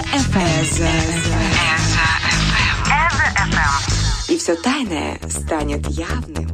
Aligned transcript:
FM. 0.00 1.00
И 4.28 4.38
все 4.38 4.56
тайное 4.56 5.20
станет 5.28 5.86
явным. 5.88 6.48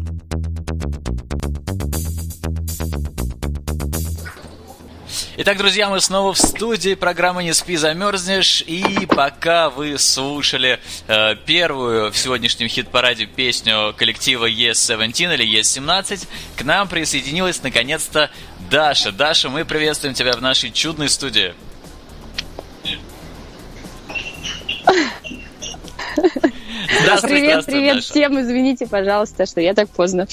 Итак, 5.38 5.58
друзья, 5.58 5.90
мы 5.90 6.00
снова 6.00 6.32
в 6.32 6.38
студии 6.38 6.94
программы 6.94 7.44
«Не 7.44 7.52
спи, 7.52 7.76
замерзнешь». 7.76 8.62
И 8.66 9.06
пока 9.06 9.70
вы 9.70 9.98
слушали 9.98 10.80
э, 11.06 11.36
первую 11.44 12.10
в 12.10 12.16
сегодняшнем 12.16 12.68
хит-параде 12.68 13.26
песню 13.26 13.94
коллектива 13.96 14.50
Yes17 14.50 15.34
или 15.34 15.60
Yes17, 15.60 16.26
к 16.56 16.62
нам 16.64 16.88
присоединилась 16.88 17.62
наконец-то 17.62 18.30
Даша. 18.70 19.12
Даша, 19.12 19.50
мы 19.50 19.64
приветствуем 19.64 20.14
тебя 20.14 20.32
в 20.32 20.42
нашей 20.42 20.72
чудной 20.72 21.10
студии. 21.10 21.54
Привет, 27.22 27.66
привет 27.66 28.04
всем. 28.04 28.40
Извините, 28.40 28.86
пожалуйста, 28.86 29.46
что 29.46 29.60
я 29.60 29.74
так 29.74 29.88
поздно. 29.88 30.26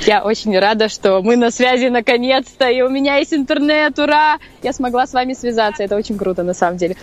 Я 0.00 0.22
очень 0.22 0.58
рада, 0.58 0.88
что 0.88 1.20
мы 1.22 1.36
на 1.36 1.50
связи 1.50 1.88
наконец-то, 1.88 2.68
и 2.68 2.82
у 2.82 2.88
меня 2.88 3.16
есть 3.16 3.34
интернет, 3.34 3.98
ура! 3.98 4.38
Я 4.62 4.72
смогла 4.72 5.06
с 5.06 5.12
вами 5.12 5.34
связаться, 5.34 5.82
это 5.82 5.96
очень 5.96 6.16
круто 6.16 6.42
на 6.42 6.54
самом 6.54 6.78
деле. 6.78 6.96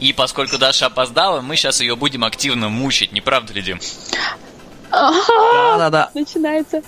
И 0.00 0.12
поскольку 0.12 0.58
Даша 0.58 0.86
опоздала, 0.86 1.40
мы 1.40 1.56
сейчас 1.56 1.80
ее 1.80 1.96
будем 1.96 2.24
активно 2.24 2.68
мучить, 2.68 3.12
не 3.12 3.20
правда 3.20 3.52
ли, 3.52 3.62
Дим? 3.62 3.80
Да-да-да. 4.90 6.10
Начинается. 6.14 6.82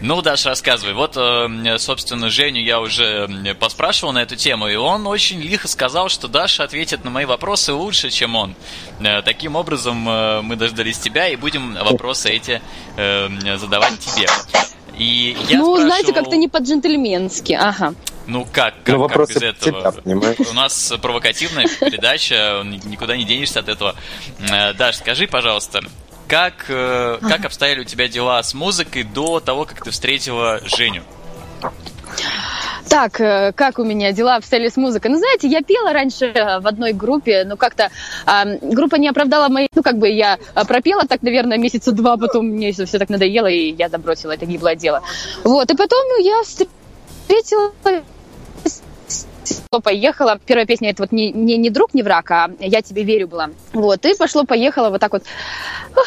Ну, 0.00 0.22
Даша, 0.22 0.50
рассказывай. 0.50 0.94
Вот, 0.94 1.16
э, 1.16 1.78
собственно, 1.78 2.30
Женю 2.30 2.60
я 2.60 2.80
уже 2.80 3.28
поспрашивал 3.58 4.12
на 4.12 4.22
эту 4.22 4.36
тему, 4.36 4.68
и 4.68 4.76
он 4.76 5.06
очень 5.08 5.40
лихо 5.40 5.66
сказал, 5.66 6.08
что 6.08 6.28
Даша 6.28 6.62
ответит 6.62 7.04
на 7.04 7.10
мои 7.10 7.24
вопросы 7.24 7.72
лучше, 7.72 8.10
чем 8.10 8.36
он. 8.36 8.54
Э, 9.00 9.22
таким 9.22 9.56
образом, 9.56 10.08
э, 10.08 10.40
мы 10.42 10.54
дождались 10.54 10.98
тебя 10.98 11.28
и 11.28 11.36
будем 11.36 11.74
вопросы 11.74 12.30
эти 12.30 12.60
задавать 12.96 13.98
тебе. 13.98 14.28
И 14.96 15.36
я 15.48 15.58
ну, 15.58 15.76
спрашивал... 15.76 15.76
знаете, 15.78 16.12
как-то 16.12 16.36
не 16.36 16.48
по-джентльменски, 16.48 17.52
ага. 17.52 17.94
Ну 18.26 18.46
как, 18.50 18.74
как, 18.82 18.96
ну, 18.96 19.08
как 19.08 19.28
без 19.28 19.36
этого? 19.36 19.92
Тебя, 19.92 20.50
У 20.50 20.54
нас 20.54 20.92
провокативная 21.00 21.66
передача, 21.66 22.62
никуда 22.64 23.16
не 23.16 23.24
денешься 23.24 23.60
от 23.60 23.68
этого. 23.68 23.94
Даш, 24.76 24.96
скажи, 24.96 25.26
пожалуйста, 25.26 25.82
как, 26.28 26.66
э, 26.68 27.18
как 27.20 27.44
обстояли 27.44 27.80
у 27.80 27.84
тебя 27.84 28.06
дела 28.06 28.42
с 28.42 28.54
музыкой 28.54 29.02
до 29.02 29.40
того, 29.40 29.64
как 29.64 29.82
ты 29.82 29.90
встретила 29.90 30.60
Женю? 30.64 31.02
Так, 32.88 33.20
э, 33.20 33.52
как 33.54 33.78
у 33.78 33.84
меня 33.84 34.12
дела 34.12 34.36
обстояли 34.36 34.68
с 34.68 34.76
музыкой? 34.76 35.10
Ну, 35.10 35.18
знаете, 35.18 35.48
я 35.48 35.62
пела 35.62 35.92
раньше 35.92 36.32
в 36.32 36.66
одной 36.66 36.92
группе, 36.92 37.44
но 37.44 37.56
как-то 37.56 37.90
э, 38.26 38.58
группа 38.62 38.96
не 38.96 39.08
оправдала 39.08 39.48
мои... 39.48 39.68
Ну, 39.74 39.82
как 39.82 39.98
бы 39.98 40.08
я 40.08 40.38
пропела 40.66 41.06
так, 41.06 41.22
наверное, 41.22 41.58
месяца 41.58 41.92
два, 41.92 42.16
потом 42.16 42.46
мне 42.46 42.72
все 42.72 42.86
так 42.86 43.08
надоело, 43.08 43.46
и 43.46 43.72
я 43.72 43.88
забросила 43.88 44.32
это 44.32 44.46
гиблое 44.46 44.74
дело. 44.74 45.02
Вот, 45.44 45.70
и 45.70 45.76
потом 45.76 46.04
я 46.20 46.42
встретила 46.42 47.72
поехала. 49.82 50.38
Первая 50.44 50.66
песня 50.66 50.90
это 50.90 51.02
вот 51.02 51.12
не, 51.12 51.30
не, 51.30 51.56
не 51.56 51.70
друг, 51.70 51.94
не 51.94 52.02
враг, 52.02 52.30
а 52.30 52.50
я 52.60 52.82
тебе 52.82 53.02
верю 53.04 53.28
была. 53.28 53.50
Вот, 53.72 54.04
и 54.04 54.14
пошло-поехало 54.14 54.90
вот 54.90 55.00
так 55.00 55.12
вот. 55.12 55.22
Ух. 55.96 56.06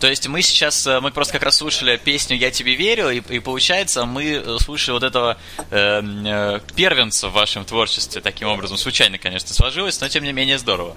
То 0.00 0.08
есть 0.08 0.26
мы 0.28 0.42
сейчас, 0.42 0.86
э, 0.86 1.00
мы 1.00 1.10
просто 1.10 1.34
как 1.34 1.42
раз 1.42 1.56
слушали 1.56 1.96
песню 1.96 2.36
«Я 2.36 2.50
тебе 2.50 2.74
верю», 2.74 3.10
и, 3.10 3.20
и 3.20 3.38
получается, 3.38 4.06
мы 4.06 4.24
э, 4.24 4.58
слушали 4.58 4.94
вот 4.94 5.02
этого 5.02 5.36
э, 5.70 6.02
э, 6.02 6.60
первенца 6.74 7.28
в 7.28 7.32
вашем 7.32 7.64
творчестве 7.64 8.20
таким 8.20 8.48
образом. 8.48 8.76
Случайно, 8.76 9.18
конечно, 9.18 9.54
сложилось, 9.54 10.00
но 10.00 10.08
тем 10.08 10.24
не 10.24 10.32
менее 10.32 10.58
здорово. 10.58 10.96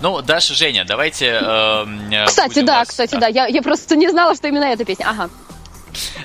Ну, 0.00 0.20
Даша, 0.20 0.54
Женя, 0.54 0.84
давайте... 0.84 1.38
Э, 1.40 2.26
кстати, 2.26 2.60
да, 2.60 2.80
вас... 2.80 2.88
кстати, 2.88 3.14
да. 3.16 3.28
Я, 3.28 3.46
я 3.46 3.62
просто 3.62 3.96
не 3.96 4.08
знала, 4.10 4.34
что 4.34 4.48
именно 4.48 4.64
эта 4.64 4.84
песня. 4.84 5.08
Ага. 5.08 5.30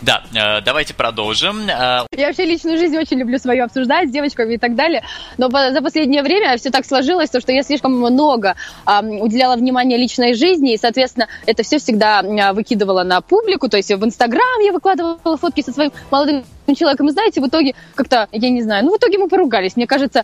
Да, 0.01 0.23
э, 0.33 0.61
давайте 0.61 0.93
продолжим. 0.93 1.69
Э, 1.69 2.05
я 2.15 2.27
вообще 2.27 2.45
личную 2.45 2.77
жизнь 2.77 2.97
очень 2.97 3.19
люблю 3.19 3.37
свою 3.37 3.65
обсуждать 3.65 4.09
с 4.09 4.11
девочками 4.11 4.55
и 4.55 4.57
так 4.57 4.75
далее, 4.75 5.03
но 5.37 5.49
за 5.49 5.81
последнее 5.81 6.23
время 6.23 6.57
все 6.57 6.69
так 6.69 6.85
сложилось, 6.85 7.29
что 7.29 7.51
я 7.51 7.63
слишком 7.63 7.93
много 7.93 8.55
уделяла 8.85 9.55
внимания 9.55 9.97
личной 9.97 10.33
жизни, 10.33 10.73
и, 10.73 10.77
соответственно, 10.77 11.27
это 11.45 11.63
все 11.63 11.79
всегда 11.79 12.21
выкидывала 12.53 13.03
на 13.03 13.21
публику, 13.21 13.69
то 13.69 13.77
есть 13.77 13.91
в 13.91 14.03
Инстаграм 14.03 14.59
я 14.63 14.71
выкладывала 14.71 15.37
фотки 15.37 15.61
со 15.61 15.71
своим 15.71 15.91
молодым 16.11 16.43
человеком, 16.75 17.07
и 17.07 17.11
знаете, 17.11 17.41
в 17.41 17.47
итоге 17.47 17.75
как-то, 17.95 18.27
я 18.31 18.49
не 18.49 18.61
знаю, 18.61 18.85
ну 18.85 18.93
в 18.93 18.97
итоге 18.97 19.17
мы 19.17 19.27
поругались, 19.27 19.75
мне 19.75 19.87
кажется, 19.87 20.23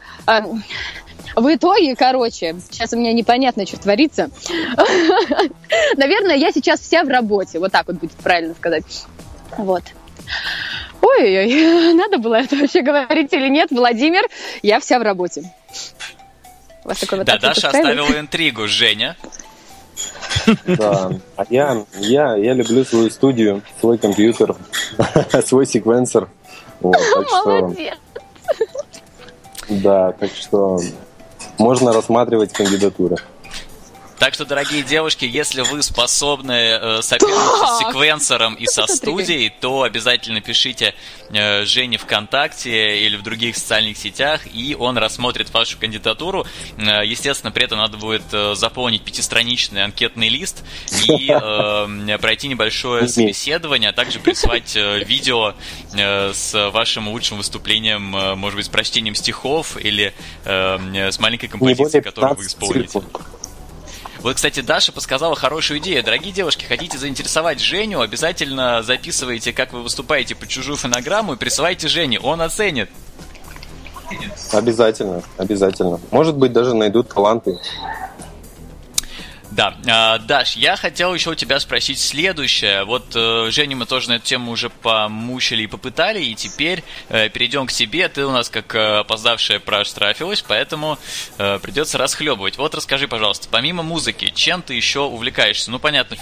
в 1.36 1.54
итоге, 1.54 1.96
короче, 1.96 2.56
сейчас 2.70 2.94
у 2.94 2.98
меня 2.98 3.12
непонятно, 3.12 3.66
что 3.66 3.78
творится. 3.78 4.30
Наверное, 5.98 6.36
я 6.36 6.52
сейчас 6.52 6.80
вся 6.80 7.04
в 7.04 7.10
работе. 7.10 7.60
Вот 7.60 7.72
так 7.72 7.88
вот 7.88 7.98
будет 7.98 8.14
правильно 8.14 8.54
сказать. 8.54 8.84
Вот. 9.58 9.84
Ой-ой-ой, 11.02 11.94
надо 11.96 12.18
было 12.18 12.36
это 12.36 12.56
вообще 12.56 12.82
говорить 12.82 13.32
или 13.34 13.50
нет, 13.50 13.72
Владимир, 13.72 14.24
я 14.64 14.80
вся 14.80 15.00
в 15.00 15.04
работе. 15.04 15.52
У 16.84 16.88
вас 16.88 17.00
такой 17.00 17.20
вот 17.20 17.28
да, 17.28 17.38
Даша 17.38 17.70
оставила 17.70 18.20
интригу, 18.20 18.68
Женя. 18.68 19.16
Да, 20.66 21.12
а 21.36 21.46
я, 21.50 21.86
я, 22.00 22.36
я 22.36 22.54
люблю 22.54 22.84
свою 22.86 23.10
студию, 23.10 23.64
свой 23.80 23.98
компьютер, 23.98 24.56
свой 25.46 25.66
секвенсор. 25.66 26.30
Вот, 26.82 26.98
так 26.98 27.46
Молодец. 27.46 27.96
Что, 27.96 28.66
да, 29.70 30.12
так 30.12 30.32
что 30.32 30.80
можно 31.58 31.94
рассматривать 31.94 32.54
кандидатуры. 32.54 33.18
Так 34.20 34.34
что, 34.34 34.46
дорогие 34.46 34.82
девушки, 34.82 35.26
если 35.26 35.62
вы 35.62 35.84
способны 35.84 36.52
э, 36.52 37.02
соперничать 37.02 37.70
с 37.70 37.78
секвенсором 37.80 38.56
и 38.56 38.66
со 38.66 38.88
студией, 38.88 39.50
то 39.50 39.84
обязательно 39.84 40.40
пишите 40.40 40.96
э, 41.32 41.66
Жене 41.66 41.98
ВКонтакте 41.98 43.06
или 43.06 43.18
в 43.18 43.24
других 43.24 43.58
социальных 43.58 43.98
сетях, 43.98 44.42
и 44.54 44.76
он 44.80 44.98
рассмотрит 44.98 45.54
вашу 45.54 45.78
кандидатуру. 45.78 46.46
Э, 46.78 47.06
естественно, 47.06 47.52
при 47.52 47.66
этом 47.66 47.78
надо 47.78 47.98
будет 47.98 48.24
э, 48.32 48.56
заполнить 48.56 49.04
пятистраничный 49.04 49.84
анкетный 49.84 50.30
лист 50.30 50.64
и 51.08 51.30
э, 51.30 52.18
пройти 52.18 52.48
небольшое 52.48 53.10
собеседование, 53.10 53.90
а 53.90 53.94
также 53.94 54.20
прислать 54.20 54.78
э, 54.78 55.04
видео 55.04 55.56
э, 55.94 56.32
с 56.34 56.70
вашим 56.72 57.10
лучшим 57.10 57.38
выступлением, 57.38 58.16
э, 58.16 58.36
может 58.36 58.56
быть, 58.56 58.66
с 58.68 58.70
прочтением 58.70 59.16
стихов 59.16 59.76
или 59.78 60.14
э, 60.46 61.12
с 61.12 61.20
маленькой 61.20 61.50
композицией, 61.50 62.02
которую 62.02 62.36
вы 62.36 62.46
исполните. 62.46 63.02
Вот, 64.26 64.38
кстати, 64.38 64.62
Даша 64.62 64.92
подсказала 64.92 65.36
хорошую 65.36 65.80
идею. 65.80 66.04
Дорогие 66.04 66.34
девушки, 66.34 66.66
хотите 66.66 66.98
заинтересовать 66.98 67.60
Женю, 67.60 68.02
обязательно 68.02 68.82
записывайте, 68.82 69.54
как 69.54 69.72
вы 69.72 69.84
выступаете 69.84 70.34
по 70.34 70.48
чужую 70.48 70.78
фонограмму 70.78 71.34
и 71.34 71.38
присылайте 71.38 71.88
Жене. 71.88 72.20
Он 72.20 72.42
оценит. 72.42 72.90
Обязательно, 74.52 75.22
обязательно. 75.38 76.00
Может 76.10 76.38
быть, 76.38 76.54
даже 76.54 76.74
найдут 76.74 77.10
таланты. 77.10 77.60
Да, 79.56 79.74
а, 79.88 80.18
Даш, 80.18 80.58
я 80.58 80.76
хотел 80.76 81.14
еще 81.14 81.30
у 81.30 81.36
тебя 81.36 81.62
спросить 81.62 81.98
следующее. 81.98 82.84
Вот 82.84 83.16
э, 83.16 83.48
Женю 83.52 83.78
мы 83.78 83.86
тоже 83.86 84.10
на 84.10 84.14
эту 84.16 84.26
тему 84.26 84.52
уже 84.52 84.70
помучили 84.70 85.64
и 85.64 85.68
попытали, 85.68 86.22
и 86.22 86.36
теперь 86.36 86.84
э, 87.08 87.30
перейдем 87.30 87.66
к 87.66 87.72
тебе. 87.72 88.10
Ты 88.10 88.26
у 88.26 88.32
нас 88.32 88.50
как 88.50 88.76
э, 88.76 88.98
опоздавшая 88.98 89.62
проштрафилась, 89.62 90.42
поэтому 90.46 91.00
придется 91.38 91.98
расхлебывать. 91.98 92.58
Вот 92.58 92.76
расскажи, 92.76 93.08
пожалуйста, 93.08 93.48
помимо 93.50 93.82
музыки, 93.82 94.30
чем 94.36 94.62
ты 94.62 94.74
еще 94.74 95.02
увлекаешься? 95.02 95.72
Ну, 95.72 95.80
понятно, 95.80 96.18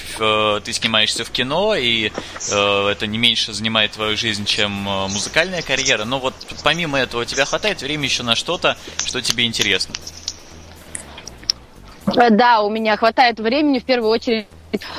ты 0.62 0.74
снимаешься 0.74 1.24
в 1.26 1.32
кино, 1.32 1.76
и 1.76 2.12
это 2.50 3.08
не 3.08 3.18
меньше 3.18 3.54
занимает 3.54 3.94
твою 3.94 4.16
жизнь, 4.18 4.46
чем 4.46 4.72
музыкальная 4.72 5.62
карьера, 5.62 6.06
но 6.06 6.20
вот 6.20 6.36
помимо 6.64 7.00
этого 7.00 7.22
у 7.22 7.26
тебя 7.26 7.46
хватает 7.46 7.82
времени 7.82 8.06
еще 8.06 8.24
на 8.24 8.36
что-то, 8.36 8.78
что 9.06 9.22
тебе 9.22 9.46
интересно? 9.46 9.96
Э, 12.08 12.30
да, 12.30 12.62
у 12.62 12.70
меня 12.70 12.98
хватает 12.98 13.40
времени 13.40 13.80
в 13.80 13.86
первую 13.86 14.12
очередь 14.12 14.48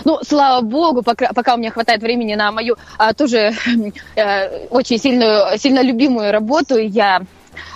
ну, 0.05 0.21
слава 0.23 0.61
богу, 0.61 1.03
пока, 1.03 1.33
пока 1.33 1.55
у 1.55 1.59
меня 1.59 1.71
хватает 1.71 2.01
времени 2.01 2.35
на 2.35 2.53
мою 2.53 2.77
а, 2.97 3.13
тоже 3.13 3.53
а, 4.17 4.49
очень 4.71 4.99
сильную, 4.99 5.59
сильно 5.59 5.83
любимую 5.83 6.31
работу, 6.31 6.79
я 6.79 7.23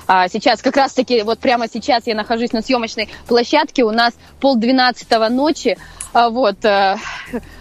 а, 0.06 0.28
сейчас, 0.28 0.62
как 0.62 0.76
раз-таки, 0.76 1.22
вот 1.22 1.38
прямо 1.38 1.66
сейчас 1.68 2.06
я 2.06 2.14
нахожусь 2.14 2.52
на 2.52 2.62
съемочной 2.62 3.08
площадке, 3.26 3.84
у 3.84 3.90
нас 3.90 4.14
полдвенадцатого 4.40 5.28
ночи, 5.28 5.76
а, 6.12 6.30
вот, 6.30 6.64
а, 6.64 6.96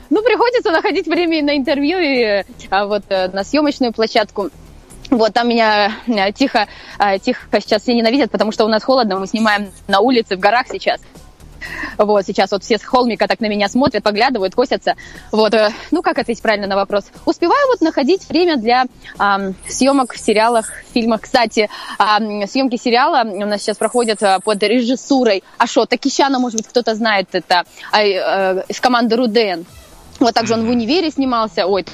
ну, 0.09 0.21
приходится 0.23 0.71
находить 0.71 1.07
время 1.07 1.43
на 1.43 1.57
интервью 1.57 1.99
и 1.99 2.43
а, 2.69 2.85
вот 2.85 3.03
а, 3.09 3.29
на 3.29 3.43
съемочную 3.43 3.93
площадку. 3.93 4.49
Вот 5.09 5.33
там 5.33 5.47
меня 5.47 5.93
тихо, 6.33 6.67
тихо 7.21 7.61
сейчас 7.61 7.83
все 7.83 7.93
ненавидят, 7.93 8.29
потому 8.29 8.51
что 8.51 8.65
у 8.65 8.67
нас 8.67 8.83
холодно, 8.83 9.17
мы 9.17 9.27
снимаем 9.27 9.71
на 9.87 10.01
улице, 10.01 10.35
в 10.35 10.39
горах 10.39 10.67
сейчас. 10.69 10.99
Вот, 11.97 12.25
сейчас 12.25 12.51
вот 12.51 12.63
все 12.63 12.77
с 12.77 12.83
холмика 12.83 13.27
так 13.27 13.39
на 13.39 13.47
меня 13.47 13.69
смотрят, 13.69 14.03
поглядывают, 14.03 14.55
косятся. 14.55 14.95
Вот, 15.31 15.53
э, 15.53 15.71
ну, 15.91 16.01
как 16.01 16.19
ответить 16.19 16.41
правильно 16.41 16.67
на 16.67 16.75
вопрос? 16.75 17.05
Успеваю 17.25 17.67
вот 17.67 17.81
находить 17.81 18.27
время 18.29 18.57
для 18.57 18.85
э, 19.19 19.53
съемок 19.67 20.13
в 20.13 20.19
сериалах, 20.19 20.71
фильмах. 20.93 21.21
Кстати, 21.21 21.69
э, 21.99 22.47
съемки 22.47 22.77
сериала 22.77 23.23
у 23.23 23.45
нас 23.45 23.61
сейчас 23.61 23.77
проходят 23.77 24.21
э, 24.21 24.39
под 24.43 24.61
режиссурой 24.63 25.43
Ашо 25.57 25.85
Такищана, 25.85 26.39
может 26.39 26.57
быть, 26.57 26.67
кто-то 26.67 26.95
знает 26.95 27.29
это, 27.31 27.63
э, 27.93 28.13
э, 28.13 28.63
из 28.67 28.79
команды 28.79 29.15
Руден. 29.15 29.65
Вот 30.19 30.33
также 30.33 30.53
он 30.53 30.65
в 30.65 30.69
«Универе» 30.69 31.11
снимался. 31.11 31.67
Ой, 31.67 31.85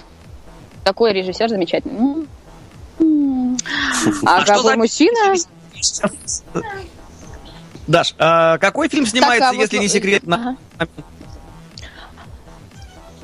такой 0.84 1.14
режиссер 1.14 1.50
замечательный. 1.50 2.28
А, 4.26 4.38
а 4.38 4.46
какой 4.46 4.78
мужчина? 4.78 5.36
Даш, 7.88 8.16
а 8.18 8.58
какой 8.60 8.88
фильм 8.90 9.06
снимается, 9.06 9.50
так, 9.50 9.54
а 9.54 9.62
если 9.62 9.78
вот... 9.78 9.84
не 9.84 9.90
секрет? 9.90 10.24
Ага. 10.26 10.58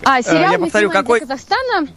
А, 0.03 0.21
сериал 0.21 0.53
Я 0.53 0.59
повторю, 0.59 0.89
какой... 0.89 1.19
для 1.19 1.27
Казахстана. 1.27 1.87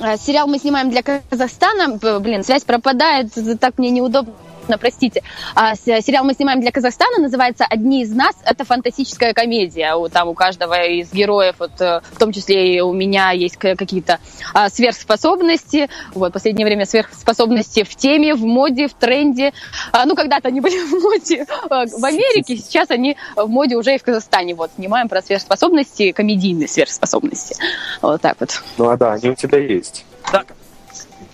А, 0.00 0.16
сериал 0.16 0.46
мы 0.46 0.58
снимаем 0.58 0.90
для 0.90 1.02
Казахстана. 1.02 1.98
Блин, 2.20 2.42
связь 2.44 2.64
пропадает, 2.64 3.32
так 3.60 3.78
мне 3.78 3.90
неудобно 3.90 4.32
простите. 4.78 5.22
А, 5.54 5.74
сериал 5.74 6.24
мы 6.24 6.34
снимаем 6.34 6.60
для 6.60 6.72
Казахстана, 6.72 7.18
называется 7.18 7.64
«Одни 7.68 8.02
из 8.02 8.10
нас». 8.10 8.34
Это 8.44 8.64
фантастическая 8.64 9.32
комедия. 9.32 9.94
Там 10.08 10.28
у 10.28 10.34
каждого 10.34 10.82
из 10.84 11.12
героев, 11.12 11.56
вот, 11.58 11.80
э, 11.80 12.00
в 12.12 12.18
том 12.18 12.32
числе 12.32 12.76
и 12.76 12.80
у 12.80 12.92
меня, 12.92 13.30
есть 13.30 13.56
какие-то 13.56 14.18
а, 14.52 14.68
сверхспособности. 14.68 15.88
Вот, 16.14 16.30
в 16.30 16.32
последнее 16.32 16.66
время 16.66 16.86
сверхспособности 16.86 17.82
в 17.82 17.94
теме, 17.94 18.34
в 18.34 18.44
моде, 18.44 18.88
в 18.88 18.94
тренде. 18.94 19.52
А, 19.92 20.04
ну, 20.06 20.14
когда-то 20.14 20.48
они 20.48 20.60
были 20.62 20.78
в 20.78 21.02
моде 21.02 21.46
а, 21.68 21.86
в 21.86 22.04
Америке, 22.04 22.56
сейчас 22.56 22.90
они 22.90 23.16
в 23.36 23.48
моде 23.48 23.76
уже 23.76 23.94
и 23.94 23.98
в 23.98 24.02
Казахстане. 24.02 24.54
Вот, 24.54 24.70
снимаем 24.76 25.08
про 25.08 25.22
сверхспособности, 25.22 26.12
комедийные 26.12 26.68
сверхспособности. 26.68 27.56
Вот 28.02 28.20
так 28.20 28.36
вот. 28.40 28.62
Ну, 28.78 28.88
а 28.88 28.96
да, 28.96 29.12
они 29.12 29.30
у 29.30 29.34
тебя 29.34 29.58
есть. 29.58 30.04
Так, 30.30 30.46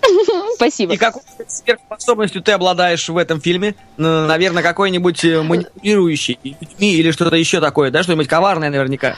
Спасибо. 0.55 0.94
И 0.94 0.97
какой 0.97 1.23
сверхспособностью 1.47 2.43
ты 2.43 2.52
обладаешь 2.52 3.08
в 3.08 3.17
этом 3.17 3.41
фильме? 3.41 3.75
Наверное, 3.97 4.62
какой-нибудь 4.62 5.25
э, 5.25 5.43
манипулирующий 5.43 6.38
людьми 6.43 6.94
или 6.94 7.11
что-то 7.11 7.37
еще 7.37 7.61
такое, 7.61 7.91
да? 7.91 8.02
Что-нибудь 8.02 8.29
коварное 8.29 8.70
наверняка. 8.70 9.17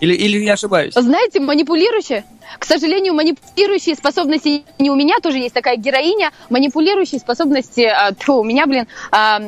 Или, 0.00 0.14
или 0.14 0.44
я 0.44 0.54
ошибаюсь? 0.54 0.94
Знаете, 0.94 1.40
манипулирующие? 1.40 2.24
К 2.58 2.64
сожалению, 2.64 3.14
манипулирующие 3.14 3.94
способности 3.94 4.64
не 4.78 4.90
у 4.90 4.94
меня, 4.94 5.18
тоже 5.22 5.38
есть 5.38 5.54
такая 5.54 5.76
героиня. 5.76 6.30
Манипулирующие 6.50 7.20
способности, 7.20 7.82
а, 7.82 8.12
тьфу, 8.12 8.34
у 8.40 8.44
меня, 8.44 8.66
блин, 8.66 8.86
а, 9.10 9.40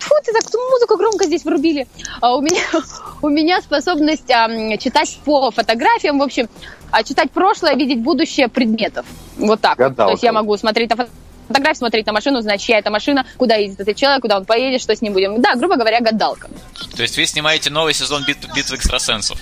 Фу, 0.00 0.14
ты 0.24 0.32
так 0.32 0.42
музыку 0.70 0.96
громко 0.96 1.26
здесь 1.26 1.44
врубили. 1.44 1.86
А 2.20 2.36
у 2.36 2.40
меня, 2.40 2.62
у 3.22 3.28
меня 3.28 3.60
способность 3.60 4.30
а, 4.30 4.48
читать 4.78 5.18
по 5.24 5.50
фотографиям, 5.50 6.18
в 6.18 6.22
общем, 6.22 6.48
а, 6.90 7.02
читать 7.02 7.30
прошлое, 7.30 7.74
видеть 7.74 8.00
будущее 8.00 8.48
предметов. 8.48 9.06
Вот 9.36 9.60
так. 9.60 9.78
Вот. 9.78 9.96
То 9.96 10.10
есть 10.10 10.22
я 10.22 10.32
могу 10.32 10.56
смотреть 10.56 10.90
на 10.90 11.08
фотографию, 11.46 11.76
смотреть 11.76 12.06
на 12.06 12.12
машину, 12.12 12.40
знать, 12.40 12.60
чья 12.60 12.78
это 12.78 12.90
машина, 12.90 13.26
куда 13.36 13.56
едет 13.56 13.80
этот 13.80 13.96
человек, 13.96 14.22
куда 14.22 14.36
он 14.36 14.44
поедет, 14.44 14.80
что 14.80 14.94
с 14.94 15.02
ним 15.02 15.12
будем. 15.12 15.40
Да, 15.40 15.54
грубо 15.54 15.76
говоря, 15.76 16.00
гадалка. 16.00 16.48
То 16.96 17.02
есть 17.02 17.16
вы 17.16 17.26
снимаете 17.26 17.70
новый 17.70 17.94
сезон 17.94 18.24
бит 18.26 18.38
битвы 18.54 18.76
экстрасенсов? 18.76 19.38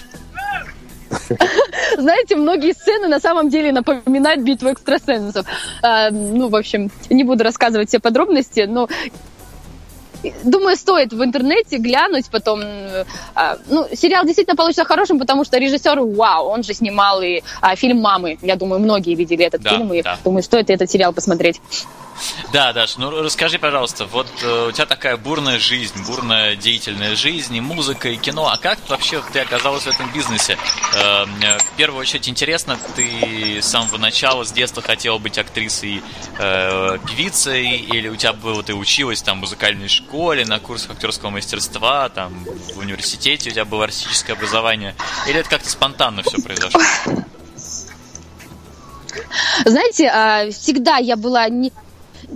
Знаете, 1.99 2.37
многие 2.37 2.73
сцены 2.73 3.09
на 3.09 3.21
самом 3.21 3.49
деле 3.49 3.73
напоминают 3.73 4.43
битву 4.43 4.71
экстрасенсов. 4.71 5.47
А, 5.83 6.11
ну, 6.11 6.49
в 6.49 6.57
общем, 6.57 6.91
не 7.11 7.25
буду 7.25 7.45
рассказывать 7.45 7.89
все 7.89 8.01
подробности, 8.01 8.67
но 8.69 8.89
думаю, 10.45 10.77
стоит 10.77 11.13
в 11.13 11.23
интернете 11.23 11.79
глянуть 11.79 12.29
потом. 12.31 12.63
А, 13.35 13.59
ну, 13.69 13.87
сериал 13.95 14.25
действительно 14.25 14.57
получится 14.57 14.85
хорошим, 14.85 15.19
потому 15.19 15.45
что 15.45 15.59
режиссер, 15.59 16.01
вау, 16.01 16.47
он 16.47 16.63
же 16.63 16.75
снимал 16.75 17.23
и 17.23 17.43
а, 17.61 17.77
фильм 17.77 18.01
«Мамы». 18.01 18.39
Я 18.43 18.57
думаю, 18.57 18.81
многие 18.81 19.15
видели 19.15 19.45
этот 19.45 19.63
да, 19.63 19.71
фильм, 19.71 19.93
и 19.93 20.03
да. 20.03 20.19
думаю, 20.25 20.43
стоит 20.43 20.71
этот 20.71 20.91
сериал 20.91 21.13
посмотреть. 21.13 21.61
Да, 22.53 22.73
Даш, 22.73 22.97
ну 22.97 23.11
расскажи, 23.23 23.59
пожалуйста, 23.59 24.07
вот 24.07 24.27
э, 24.43 24.69
у 24.69 24.73
тебя 24.73 24.87
такая 24.87 25.17
бурная 25.17 25.59
жизнь, 25.59 25.95
бурная 26.07 26.57
деятельная 26.57 27.15
жизнь, 27.15 27.55
и 27.55 27.61
музыка, 27.61 28.09
и 28.09 28.17
кино, 28.17 28.49
а 28.49 28.57
как 28.57 28.79
вообще 28.89 29.23
ты 29.33 29.41
оказалась 29.41 29.83
в 29.83 29.89
этом 29.89 30.11
бизнесе? 30.13 30.57
Э, 30.95 31.25
в 31.25 31.77
первую 31.77 32.01
очередь 32.01 32.29
интересно, 32.29 32.79
ты 32.95 33.59
с 33.61 33.67
самого 33.67 33.99
начала, 33.99 34.45
с 34.45 34.53
детства 34.53 34.83
хотела 34.83 35.19
быть 35.19 35.39
актрисой, 35.39 36.03
э, 36.39 36.99
певицей, 37.07 37.77
или 37.77 38.09
у 38.09 38.17
тебя 38.17 38.33
было, 38.33 38.63
ты 38.63 38.75
училась 38.75 39.23
там 39.23 39.39
в 39.39 39.41
музыкальной 39.43 39.89
школе, 39.89 40.06
на 40.45 40.59
курсах 40.59 40.93
актерского 40.93 41.31
мастерства, 41.31 42.09
там 42.09 42.33
в 42.75 42.79
университете 42.79 43.51
у 43.51 43.53
тебя 43.53 43.65
было 43.65 43.85
артистическое 43.85 44.37
образование, 44.37 44.95
или 45.27 45.41
это 45.41 45.49
как-то 45.49 45.69
спонтанно 45.69 46.23
все 46.23 46.43
произошло? 46.43 46.81
Знаете, 49.65 50.09
а, 50.09 50.51
всегда 50.51 50.99
я 50.99 51.17
была 51.17 51.49
не 51.49 51.73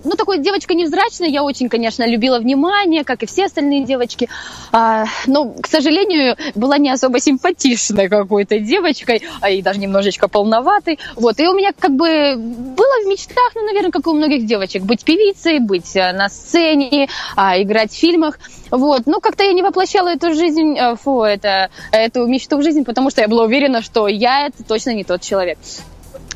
ну, 0.05 0.13
такой 0.13 0.39
девочка 0.39 0.75
невзрачная, 0.75 1.29
я 1.29 1.43
очень, 1.43 1.69
конечно, 1.69 2.07
любила 2.07 2.39
внимание, 2.39 3.05
как 3.05 3.23
и 3.23 3.27
все 3.27 3.47
остальные 3.47 3.85
девочки, 3.85 4.29
а, 4.73 5.05
но, 5.27 5.53
к 5.53 5.67
сожалению, 5.67 6.37
была 6.55 6.79
не 6.79 6.91
особо 6.91 7.21
симпатичной 7.21 8.09
какой-то 8.09 8.59
девочкой, 8.59 9.23
а 9.41 9.51
и 9.51 9.63
даже 9.63 9.81
немножечко 9.81 10.29
полноватой, 10.29 10.99
вот, 11.17 11.41
и 11.41 11.49
у 11.49 11.55
меня 11.55 11.73
как 11.79 11.93
бы 11.93 12.37
было 12.37 13.05
в 13.05 13.09
мечтах, 13.09 13.53
ну, 13.55 13.63
наверное, 13.63 13.91
как 13.91 14.07
и 14.07 14.11
у 14.11 14.15
многих 14.15 14.47
девочек, 14.47 14.83
быть 14.83 15.05
певицей, 15.05 15.59
быть 15.59 15.97
э, 15.97 16.13
на 16.13 16.29
сцене, 16.29 17.09
а, 17.37 17.61
играть 17.61 17.93
в 17.93 17.97
фильмах, 17.97 18.39
вот, 18.71 19.03
ну, 19.07 19.21
как-то 19.21 19.45
я 19.45 19.53
не 19.53 19.63
воплощала 19.63 20.09
эту 20.09 20.35
жизнь, 20.35 20.77
э, 20.79 20.97
фу, 20.97 21.23
это, 21.23 21.71
эту 21.93 22.27
мечту 22.27 22.59
в 22.59 22.63
жизнь, 22.63 22.85
потому 22.85 23.11
что 23.11 23.21
я 23.21 23.29
была 23.29 23.45
уверена, 23.45 23.83
что 23.83 24.09
я 24.09 24.47
это 24.47 24.63
точно 24.65 24.95
не 24.95 25.05
тот 25.05 25.21
человек. 25.23 25.59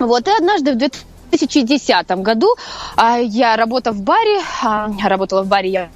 Вот, 0.01 0.27
и 0.27 0.31
однажды 0.31 0.73
в 0.73 0.77
2000 0.77 1.14
2010 1.39 2.11
году 2.23 2.55
а, 2.97 3.19
я 3.19 3.57
работала 3.57 3.95
в 3.95 4.03
баре, 4.03 4.41
а, 4.63 4.91
работала 5.09 5.43
в 5.43 5.49
баре 5.49 5.71
я 5.71 5.91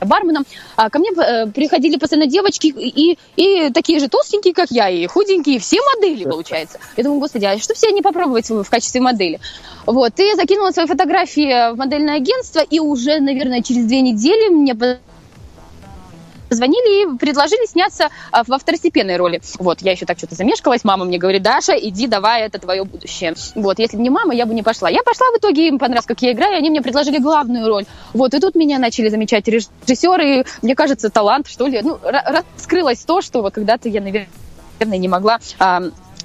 барменом, 0.00 0.44
а 0.76 0.90
ко 0.90 0.98
мне 0.98 1.10
э, 1.10 1.46
приходили 1.46 1.96
постоянно 1.96 2.26
девочки 2.26 2.66
и, 2.66 3.18
и 3.36 3.70
такие 3.70 3.98
же 4.00 4.08
толстенькие, 4.08 4.54
как 4.54 4.70
я, 4.70 4.88
и 4.88 5.06
худенькие, 5.06 5.58
все 5.58 5.78
модели, 5.94 6.24
получается. 6.24 6.78
Я 6.96 7.04
думаю, 7.04 7.20
господи, 7.20 7.44
а 7.44 7.58
что 7.58 7.74
все 7.74 7.90
не 7.90 8.02
попробовать 8.02 8.50
в 8.50 8.64
качестве 8.64 9.00
модели? 9.00 9.40
Вот, 9.86 10.18
и 10.18 10.26
я 10.26 10.36
закинула 10.36 10.70
свои 10.70 10.86
фотографии 10.86 11.72
в 11.72 11.76
модельное 11.76 12.16
агентство, 12.16 12.60
и 12.60 12.80
уже, 12.80 13.20
наверное, 13.20 13.62
через 13.62 13.86
две 13.86 14.00
недели 14.00 14.48
мне 14.48 14.74
позвонили 16.54 17.02
и 17.02 17.18
предложили 17.18 17.66
сняться 17.66 18.10
а, 18.30 18.44
во 18.46 18.58
второстепенной 18.58 19.16
роли. 19.16 19.40
Вот, 19.58 19.82
я 19.82 19.92
еще 19.92 20.06
так 20.06 20.18
что-то 20.18 20.36
замешкалась, 20.36 20.84
мама 20.84 21.04
мне 21.04 21.18
говорит, 21.18 21.42
Даша, 21.42 21.72
иди, 21.72 22.06
давай, 22.06 22.42
это 22.42 22.60
твое 22.60 22.84
будущее. 22.84 23.34
Вот, 23.56 23.80
если 23.80 23.96
бы 23.96 24.02
не 24.04 24.10
мама, 24.10 24.34
я 24.34 24.46
бы 24.46 24.54
не 24.54 24.62
пошла. 24.62 24.88
Я 24.88 25.02
пошла 25.02 25.26
в 25.34 25.38
итоге, 25.38 25.66
им 25.66 25.78
понравилось, 25.80 26.06
как 26.06 26.22
я 26.22 26.32
играю, 26.32 26.56
они 26.56 26.70
мне 26.70 26.80
предложили 26.80 27.18
главную 27.18 27.66
роль. 27.66 27.86
Вот, 28.12 28.34
и 28.34 28.40
тут 28.40 28.54
меня 28.54 28.78
начали 28.78 29.08
замечать 29.08 29.48
режиссеры, 29.48 30.40
и, 30.40 30.44
мне 30.62 30.76
кажется, 30.76 31.10
талант, 31.10 31.48
что 31.48 31.66
ли, 31.66 31.80
ну, 31.82 31.98
раскрылось 32.02 33.00
то, 33.00 33.20
что 33.20 33.42
вот 33.42 33.52
когда-то 33.52 33.88
я, 33.88 34.00
наверное, 34.00 34.28
не 34.80 35.08
могла 35.08 35.40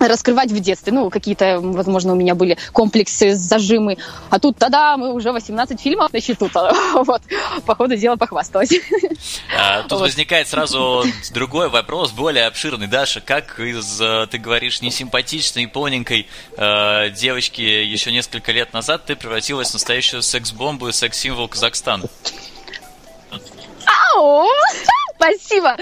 раскрывать 0.08 0.52
в 0.52 0.60
детстве. 0.60 0.94
Ну, 0.94 1.10
какие-то, 1.10 1.60
возможно, 1.60 2.14
у 2.14 2.16
меня 2.16 2.36
были 2.36 2.58
комплексы, 2.72 3.34
зажимы. 3.34 3.98
А 4.30 4.40
тут, 4.40 4.58
тогда 4.58 4.98
мы 4.98 5.14
уже 5.14 5.32
18 5.32 5.80
фильмов 5.80 6.14
на 6.14 6.22
счету. 6.22 6.50
Вот, 6.94 7.22
по 7.66 7.76
ходу 7.76 7.96
дела 7.96 8.16
похвасталась. 8.16 8.72
А, 9.58 9.84
тут 9.84 9.94
вот. 9.94 10.02
возникает 10.02 10.48
сразу 10.48 11.04
другой 11.34 11.70
вопрос, 11.70 12.12
более 12.12 12.46
обширный. 12.46 12.88
Даша, 12.88 13.22
как 13.22 13.60
из, 13.60 14.00
э, 14.02 14.28
ты 14.30 14.38
говоришь, 14.38 14.82
несимпатичной, 14.82 15.68
полненькой 15.68 16.28
э, 16.58 17.10
девочки 17.12 17.62
еще 17.62 18.12
несколько 18.12 18.52
лет 18.52 18.74
назад 18.74 19.06
ты 19.06 19.16
превратилась 19.16 19.70
в 19.70 19.74
настоящую 19.74 20.22
секс-бомбу 20.22 20.90
и 20.90 20.92
секс-символ 20.92 21.48
Казахстана? 21.48 22.06
Ау! 24.16 24.48
Спасибо. 25.20 25.76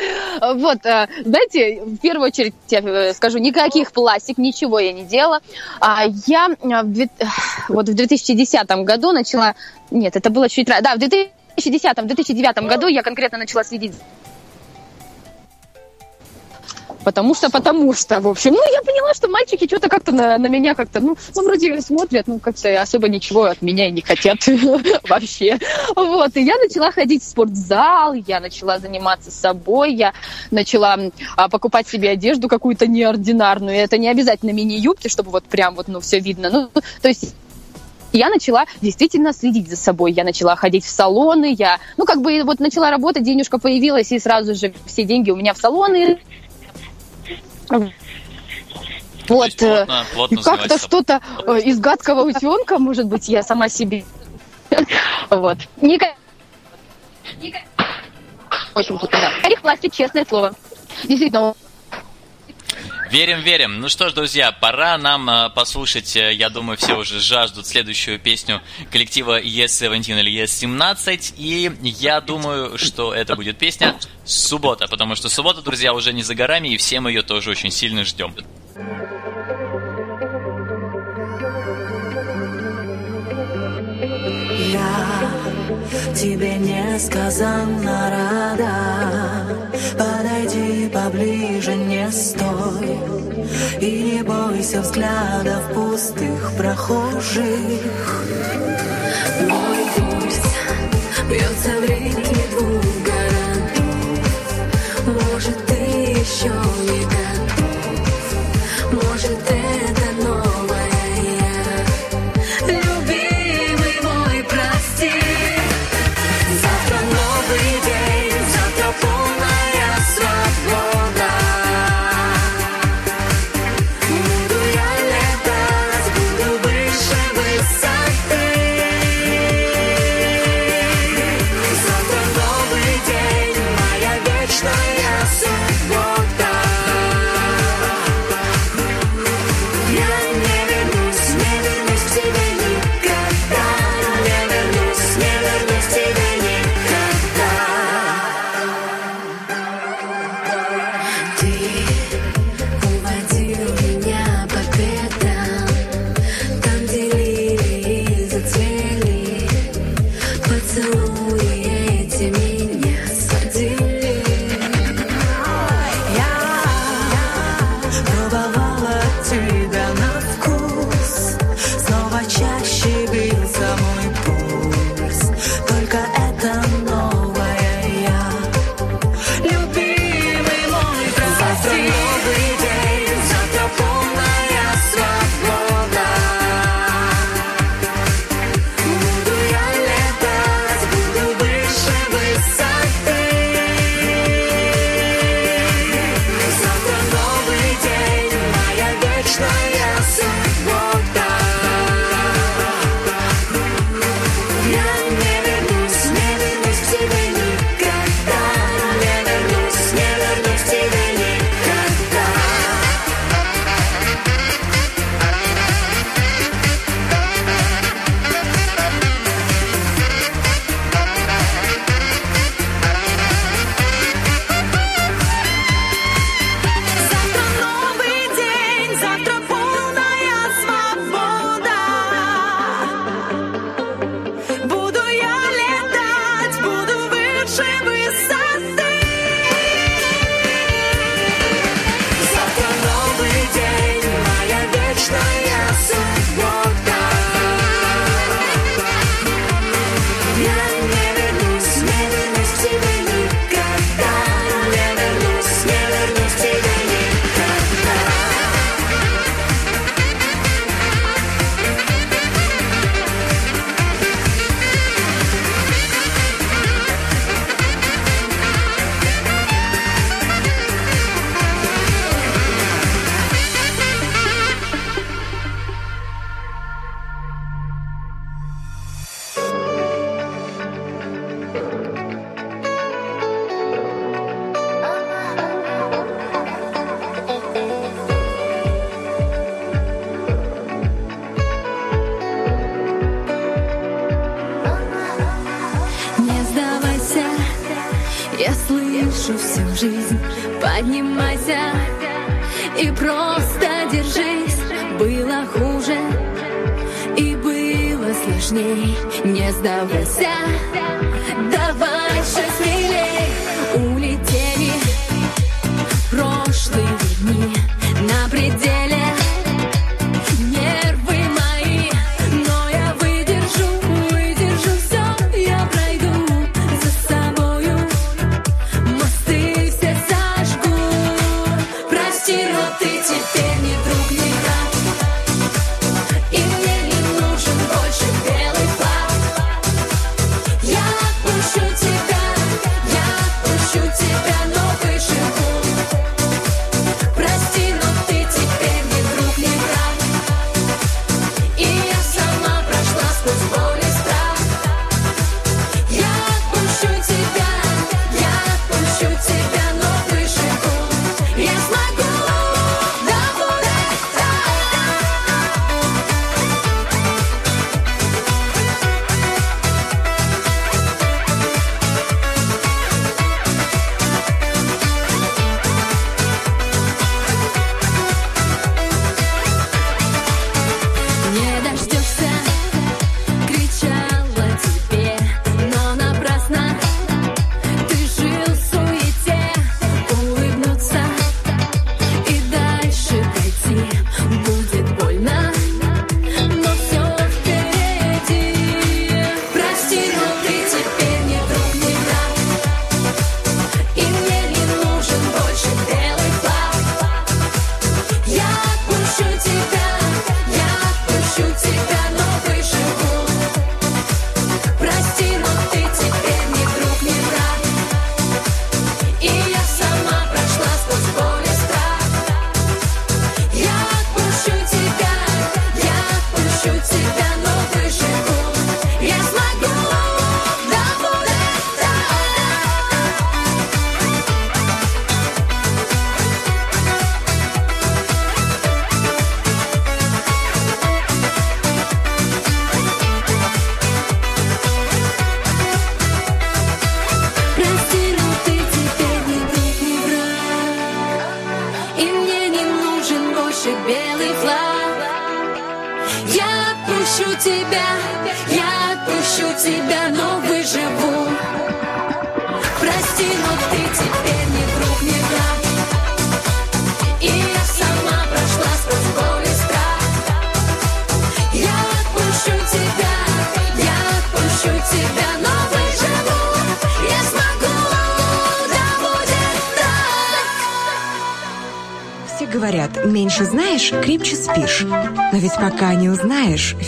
Вот, 0.55 0.83
э, 0.83 1.07
знаете, 1.23 1.81
в 1.83 1.97
первую 1.97 2.27
очередь 2.27 2.55
я 2.69 2.79
э, 2.79 3.13
скажу, 3.13 3.37
никаких 3.37 3.91
пластик, 3.91 4.39
ничего 4.39 4.79
я 4.79 4.91
не 4.91 5.03
делала. 5.03 5.41
А 5.79 6.05
я 6.25 6.49
э, 6.49 7.07
вот 7.69 7.87
в 7.87 7.93
2010 7.93 8.67
году 8.83 9.11
начала... 9.11 9.53
Нет, 9.91 10.15
это 10.15 10.31
было 10.31 10.49
чуть 10.49 10.67
раньше. 10.67 10.83
Да, 10.83 10.95
в 10.95 10.99
2010-2009 11.57 12.67
году 12.67 12.87
я 12.87 13.03
конкретно 13.03 13.37
начала 13.37 13.63
следить 13.63 13.93
потому 17.07 17.33
что, 17.33 17.49
потому 17.49 17.93
что, 17.93 18.19
в 18.19 18.27
общем. 18.27 18.51
Ну, 18.51 18.59
я 18.73 18.81
поняла, 18.81 19.13
что 19.13 19.29
мальчики 19.29 19.65
что-то 19.65 19.87
как-то 19.87 20.11
на, 20.11 20.37
на 20.37 20.47
меня 20.47 20.75
как-то, 20.75 20.99
ну, 20.99 21.15
ну, 21.35 21.45
вроде 21.45 21.79
смотрят, 21.79 22.27
ну, 22.27 22.37
как-то 22.37 22.81
особо 22.81 23.07
ничего 23.07 23.45
от 23.45 23.61
меня 23.61 23.87
и 23.87 23.91
не 23.91 24.01
хотят 24.01 24.39
вообще. 25.07 25.57
Вот, 25.95 26.35
и 26.35 26.41
я 26.41 26.57
начала 26.57 26.91
ходить 26.91 27.23
в 27.23 27.25
спортзал, 27.29 28.13
я 28.13 28.41
начала 28.41 28.79
заниматься 28.79 29.31
собой, 29.31 29.93
я 29.93 30.11
начала 30.51 30.99
а, 31.37 31.47
покупать 31.47 31.87
себе 31.87 32.09
одежду 32.09 32.49
какую-то 32.49 32.87
неординарную. 32.87 33.77
Это 33.77 33.97
не 33.97 34.09
обязательно 34.09 34.51
мини-юбки, 34.51 35.07
чтобы 35.07 35.31
вот 35.31 35.45
прям 35.45 35.75
вот, 35.75 35.87
ну, 35.87 36.01
все 36.01 36.19
видно. 36.19 36.49
Ну, 36.49 36.69
то 37.01 37.07
есть 37.07 37.33
я 38.11 38.29
начала 38.29 38.65
действительно 38.81 39.31
следить 39.31 39.69
за 39.69 39.77
собой. 39.77 40.11
Я 40.11 40.25
начала 40.25 40.57
ходить 40.57 40.83
в 40.83 40.89
салоны, 40.89 41.55
я, 41.57 41.79
ну, 41.95 42.03
как 42.03 42.21
бы 42.21 42.43
вот 42.43 42.59
начала 42.59 42.91
работать, 42.91 43.23
денежка 43.23 43.59
появилась, 43.59 44.11
и 44.11 44.19
сразу 44.19 44.55
же 44.55 44.73
все 44.85 45.05
деньги 45.05 45.31
у 45.31 45.37
меня 45.37 45.53
в 45.53 45.57
салоны 45.57 46.19
вот, 47.69 47.91
плотно, 49.57 50.05
плотно 50.13 50.39
э, 50.39 50.43
как-то 50.43 50.77
что-то 50.77 51.21
э, 51.45 51.59
из 51.59 51.79
гадкого 51.79 52.21
утенка, 52.21 52.79
может 52.79 53.07
быть, 53.07 53.27
я 53.27 53.43
сама 53.43 53.69
себе. 53.69 54.05
Вот. 55.29 55.57
Ника, 55.81 56.15
Очень 58.73 58.97
плотно, 58.97 59.19
да. 59.19 59.31
Орих 59.43 59.61
пластик, 59.61 59.93
честное 59.93 60.25
слово. 60.25 60.53
Действительно, 61.03 61.55
Верим, 63.11 63.41
верим. 63.41 63.79
Ну 63.79 63.89
что 63.89 64.09
ж, 64.09 64.13
друзья, 64.13 64.51
пора 64.51 64.97
нам 64.97 65.29
э, 65.29 65.49
послушать, 65.49 66.15
э, 66.15 66.33
я 66.33 66.49
думаю, 66.49 66.77
все 66.77 66.97
уже 66.97 67.19
жаждут 67.19 67.65
следующую 67.65 68.19
песню 68.19 68.61
коллектива 68.91 69.39
ES17 69.41 70.19
или 70.19 70.43
ES17. 70.43 71.35
И 71.37 71.71
я 71.83 72.19
думаю, 72.21 72.77
что 72.77 73.13
это 73.13 73.35
будет 73.35 73.57
песня 73.57 73.95
«Суббота», 74.25 74.87
потому 74.87 75.15
что 75.15 75.29
суббота, 75.29 75.61
друзья, 75.61 75.93
уже 75.93 76.11
не 76.11 76.23
за 76.23 76.35
горами, 76.35 76.69
и 76.69 76.77
все 76.77 76.99
мы 76.99 77.11
ее 77.11 77.21
тоже 77.21 77.51
очень 77.51 77.71
сильно 77.71 78.03
ждем. 78.03 78.35
Я 84.69 86.13
тебе 86.13 86.55
несказанно 86.57 88.09
рада 88.09 89.27
Подойди 89.97 90.89
поближе, 90.89 91.75
не 91.75 92.11
стой 92.11 92.46
и 93.87 94.01
не 94.01 94.21
бойся 94.21 94.81
взглядов 94.81 95.61
пустых 95.73 96.51
прохожих. 96.57 98.25
Мой 99.47 99.85
пульс 99.95 100.41
бьется 101.29 101.69
в 101.79 101.85
ритм. 101.85 102.06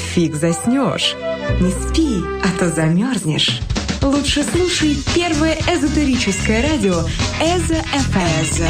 Фиг 0.10 0.36
заснешь. 0.36 1.16
Не 1.60 1.72
спи, 1.72 2.24
а 2.44 2.58
то 2.58 2.70
замерзнешь. 2.70 3.62
Лучше 4.02 4.44
слушай 4.44 4.98
первое 5.14 5.56
эзотерическое 5.68 6.64
радио 6.64 7.00
Эзо 7.40 7.76
ФМ. 7.76 8.64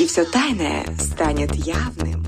И 0.00 0.06
все 0.06 0.24
тайное 0.24 0.84
станет 1.00 1.54
явным. 1.56 2.27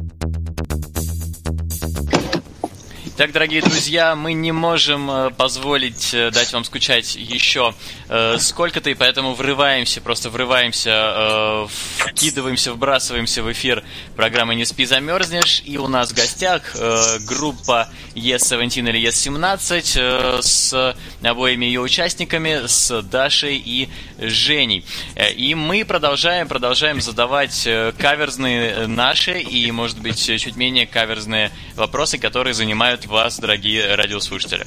Так, 3.20 3.32
дорогие 3.32 3.60
друзья, 3.60 4.16
мы 4.16 4.32
не 4.32 4.50
можем 4.50 5.10
э, 5.10 5.30
позволить 5.30 6.14
э, 6.14 6.30
дать 6.30 6.54
вам 6.54 6.64
скучать 6.64 7.16
еще 7.16 7.74
э, 8.08 8.38
сколько-то, 8.38 8.88
и 8.88 8.94
поэтому 8.94 9.34
врываемся, 9.34 10.00
просто 10.00 10.30
врываемся, 10.30 10.90
э, 10.90 11.66
вкидываемся, 11.98 12.72
вбрасываемся 12.72 13.42
в 13.42 13.52
эфир 13.52 13.84
программы 14.16 14.54
«Не 14.54 14.64
спи, 14.64 14.86
замерзнешь». 14.86 15.62
И 15.66 15.76
у 15.76 15.86
нас 15.86 16.12
в 16.12 16.16
гостях 16.16 16.74
э, 16.74 17.18
группа 17.28 17.90
Е17 18.14 18.88
или 18.88 19.06
Е17 19.06 19.96
э, 19.96 20.40
с 20.40 20.96
обоими 21.22 21.66
ее 21.66 21.82
участниками, 21.82 22.66
с 22.66 23.02
Дашей 23.02 23.62
и 23.62 23.90
Женей. 24.16 24.82
Э, 25.14 25.30
И 25.30 25.54
мы 25.54 25.84
продолжаем, 25.84 26.48
продолжаем 26.48 27.02
задавать 27.02 27.68
каверзные 27.98 28.86
наши 28.86 29.40
и, 29.40 29.70
может 29.72 29.98
быть, 29.98 30.24
чуть 30.24 30.56
менее 30.56 30.86
каверзные 30.86 31.50
вопросы, 31.76 32.16
которые 32.16 32.54
занимают 32.54 33.09
вас, 33.10 33.38
дорогие 33.38 33.94
радиослушатели. 33.94 34.66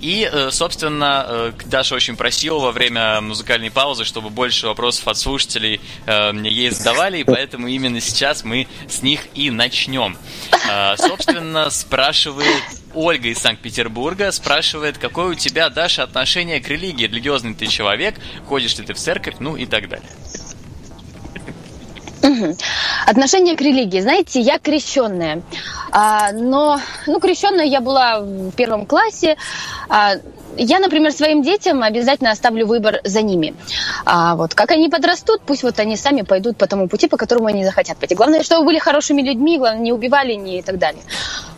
И, 0.00 0.28
э, 0.30 0.50
собственно, 0.52 1.24
э, 1.26 1.52
Даша 1.66 1.94
очень 1.94 2.16
просила 2.16 2.58
во 2.58 2.72
время 2.72 3.20
музыкальной 3.20 3.70
паузы, 3.70 4.04
чтобы 4.04 4.30
больше 4.30 4.66
вопросов 4.68 5.08
от 5.08 5.18
слушателей 5.18 5.80
э, 6.06 6.32
ей 6.44 6.70
задавали, 6.70 7.18
и 7.18 7.24
поэтому 7.24 7.66
именно 7.66 8.00
сейчас 8.00 8.44
мы 8.44 8.68
с 8.88 9.02
них 9.02 9.26
и 9.34 9.50
начнем. 9.50 10.16
Собственно, 10.96 11.70
спрашивает 11.70 12.62
Ольга 12.94 13.28
из 13.28 13.38
Санкт-Петербурга, 13.38 14.30
спрашивает, 14.32 14.98
какое 14.98 15.28
у 15.28 15.34
тебя, 15.34 15.68
Даша, 15.68 16.02
отношение 16.02 16.60
к 16.60 16.68
религии, 16.68 17.04
религиозный 17.06 17.54
ты 17.54 17.66
человек, 17.66 18.16
ходишь 18.46 18.76
ли 18.78 18.84
ты 18.84 18.94
в 18.94 18.98
церковь, 18.98 19.36
ну 19.40 19.56
и 19.56 19.66
так 19.66 19.88
далее. 19.88 20.08
Отношение 23.06 23.56
к 23.56 23.60
религии. 23.60 24.00
Знаете, 24.00 24.40
я 24.40 24.58
крещенная. 24.58 25.42
А, 25.90 26.32
но, 26.32 26.80
ну, 27.06 27.20
крещенная 27.20 27.64
я 27.64 27.80
была 27.80 28.20
в 28.20 28.52
первом 28.52 28.86
классе. 28.86 29.36
А, 29.88 30.14
я, 30.58 30.78
например, 30.78 31.12
своим 31.12 31.42
детям 31.42 31.82
обязательно 31.82 32.30
оставлю 32.30 32.66
выбор 32.66 33.00
за 33.04 33.22
ними. 33.22 33.54
А 34.04 34.34
вот 34.34 34.54
как 34.54 34.70
они 34.72 34.88
подрастут, 34.88 35.40
пусть 35.46 35.62
вот 35.62 35.78
они 35.78 35.96
сами 35.96 36.22
пойдут 36.22 36.56
по 36.56 36.66
тому 36.66 36.88
пути, 36.88 37.08
по 37.08 37.16
которому 37.16 37.46
они 37.46 37.64
захотят 37.64 37.96
пойти. 37.96 38.14
Главное, 38.14 38.42
чтобы 38.42 38.64
были 38.64 38.78
хорошими 38.78 39.22
людьми, 39.22 39.58
главное, 39.58 39.82
не 39.82 39.92
убивали, 39.92 40.34
не 40.34 40.58
и 40.58 40.62
так 40.62 40.78
далее. 40.78 41.02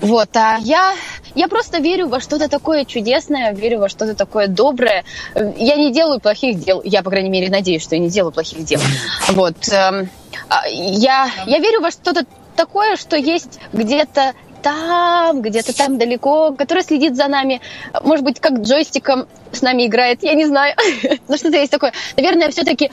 Вот, 0.01 0.37
а 0.37 0.59
я, 0.61 0.95
я 1.35 1.49
просто 1.49 1.79
верю 1.79 2.09
во 2.09 2.21
что-то 2.21 2.49
такое 2.49 2.85
чудесное, 2.85 3.53
верю 3.53 3.81
во 3.81 3.89
что-то 3.89 4.15
такое 4.15 4.47
доброе. 4.47 5.05
Я 5.35 5.77
не 5.77 5.93
делаю 5.93 6.21
плохих 6.21 6.59
дел, 6.59 6.83
я, 6.85 7.03
по 7.03 7.11
крайней 7.11 7.31
мере, 7.31 7.51
надеюсь, 7.51 7.83
что 7.83 7.95
я 7.95 8.01
не 8.01 8.09
делаю 8.09 8.33
плохих 8.33 8.65
дел. 8.65 8.81
Вот, 9.29 9.69
эм, 9.71 10.11
а, 10.49 10.67
я, 10.69 11.31
я 11.47 11.59
верю 11.59 11.81
во 11.81 11.91
что-то 11.91 12.25
такое, 12.57 12.97
что 12.97 13.17
есть 13.17 13.59
где-то 13.73 14.35
там, 14.63 15.43
где-то 15.43 15.77
там 15.77 15.99
далеко, 15.99 16.55
который 16.57 16.83
следит 16.83 17.17
за 17.17 17.29
нами, 17.29 17.61
может 18.03 18.25
быть, 18.25 18.41
как 18.41 18.61
джойстиком 18.61 19.27
с 19.53 19.63
нами 19.63 19.87
играет, 19.87 20.23
я 20.23 20.35
не 20.35 20.47
знаю, 20.47 20.77
но 21.29 21.37
что-то 21.37 21.57
есть 21.57 21.71
такое. 21.73 21.93
Наверное, 22.17 22.51
все-таки 22.51 22.91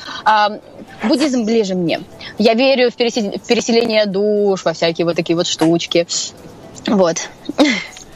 буддизм 1.04 1.46
ближе 1.46 1.76
мне. 1.76 2.02
Я 2.38 2.54
верю 2.54 2.92
в 2.92 2.96
пересел- 2.96 3.38
в 3.38 3.48
переселение 3.48 4.06
душ, 4.06 4.66
во 4.66 4.74
всякие 4.74 5.06
вот 5.06 5.16
такие 5.16 5.36
вот 5.36 5.48
штучки. 5.48 6.08
Вот. 6.88 7.30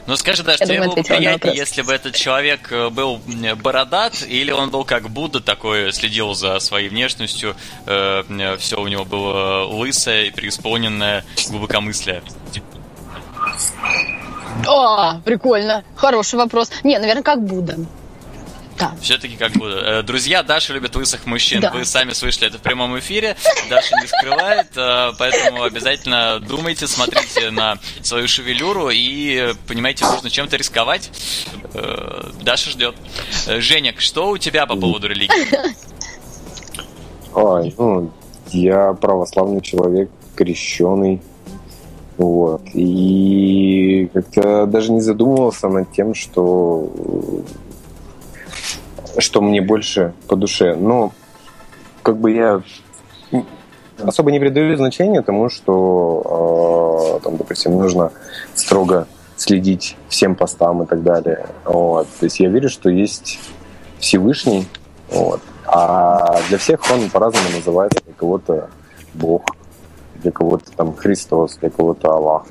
Ну 0.07 0.15
скажи, 0.15 0.43
Я 0.45 0.57
тебе 0.57 0.81
думаю, 0.81 0.97
на 0.97 1.03
приятнее, 1.03 1.55
если 1.55 1.83
бы 1.83 1.93
этот 1.93 2.15
человек 2.15 2.71
э, 2.71 2.89
был 2.89 3.21
бородат, 3.61 4.25
или 4.27 4.51
он 4.51 4.71
был 4.71 4.83
как 4.83 5.09
Будда 5.09 5.41
такой, 5.41 5.93
следил 5.93 6.33
за 6.33 6.59
своей 6.59 6.89
внешностью, 6.89 7.55
все 7.85 8.81
у 8.81 8.87
него 8.87 9.05
было 9.05 9.63
лысое 9.65 10.23
и 10.23 10.31
преисполненное 10.31 11.23
глубокомыслие. 11.49 12.23
О, 14.67 15.19
прикольно. 15.25 15.83
Хороший 15.95 16.35
вопрос. 16.35 16.71
Не, 16.83 16.99
наверное, 16.99 17.23
как 17.23 17.43
Будда. 17.43 17.77
Да. 18.77 18.95
Все-таки 19.01 19.35
как 19.37 19.51
Будда. 19.51 19.99
Э, 19.99 20.03
Друзья, 20.03 20.43
Даша 20.43 20.73
любит 20.73 20.95
лысых 20.95 21.25
мужчин. 21.25 21.61
Да. 21.61 21.71
Вы 21.71 21.85
сами 21.85 22.13
слышали 22.13 22.47
это 22.47 22.57
в 22.57 22.61
прямом 22.61 22.97
эфире. 22.99 23.35
Даша 23.69 23.95
не 24.01 24.07
скрывает, 24.07 24.67
э, 24.75 25.11
поэтому 25.19 25.63
обязательно 25.63 26.39
думайте, 26.39 26.87
смотрите 26.87 27.51
на 27.51 27.77
свою 28.01 28.27
шевелюру 28.27 28.89
и 28.89 29.53
понимаете, 29.67 30.05
нужно 30.05 30.29
чем-то 30.29 30.57
рисковать. 30.57 31.11
Э, 31.73 32.31
Даша 32.41 32.71
ждет. 32.71 32.95
Женек, 33.47 34.01
что 34.01 34.29
у 34.29 34.37
тебя 34.37 34.65
по 34.65 34.75
поводу 34.75 35.07
религии? 35.07 35.47
Ой, 37.33 37.73
ну, 37.77 38.11
я 38.47 38.93
православный 38.93 39.61
человек, 39.61 40.09
крещеный. 40.35 41.21
Вот. 42.21 42.61
И 42.75 44.11
как-то 44.13 44.67
даже 44.67 44.91
не 44.91 45.01
задумывался 45.01 45.69
над 45.69 45.91
тем, 45.91 46.13
что 46.13 46.87
что 49.17 49.41
мне 49.41 49.59
больше 49.59 50.13
по 50.27 50.35
душе. 50.35 50.75
Но 50.75 51.13
как 52.03 52.17
бы 52.17 52.31
я 52.31 52.61
особо 54.03 54.31
не 54.31 54.39
придаю 54.39 54.77
значения 54.77 55.23
тому, 55.23 55.49
что 55.49 57.17
э, 57.17 57.23
там, 57.23 57.37
допустим, 57.37 57.71
нужно 57.71 58.11
строго 58.53 59.07
следить 59.35 59.97
всем 60.07 60.35
постам 60.35 60.83
и 60.83 60.85
так 60.85 61.01
далее. 61.01 61.47
Вот. 61.65 62.07
То 62.19 62.25
есть 62.25 62.39
я 62.39 62.49
верю, 62.49 62.69
что 62.69 62.91
есть 62.91 63.39
Всевышний, 63.97 64.67
вот. 65.09 65.41
А 65.65 66.39
для 66.49 66.59
всех 66.59 66.81
он 66.93 67.09
по-разному 67.09 67.49
называется. 67.55 67.99
Кого-то 68.15 68.69
Бог, 69.15 69.41
для 70.21 70.31
кого-то 70.31 70.71
там 70.71 70.95
Христос, 70.95 71.57
для 71.57 71.69
кого-то 71.69 72.11
Аллах 72.11 72.45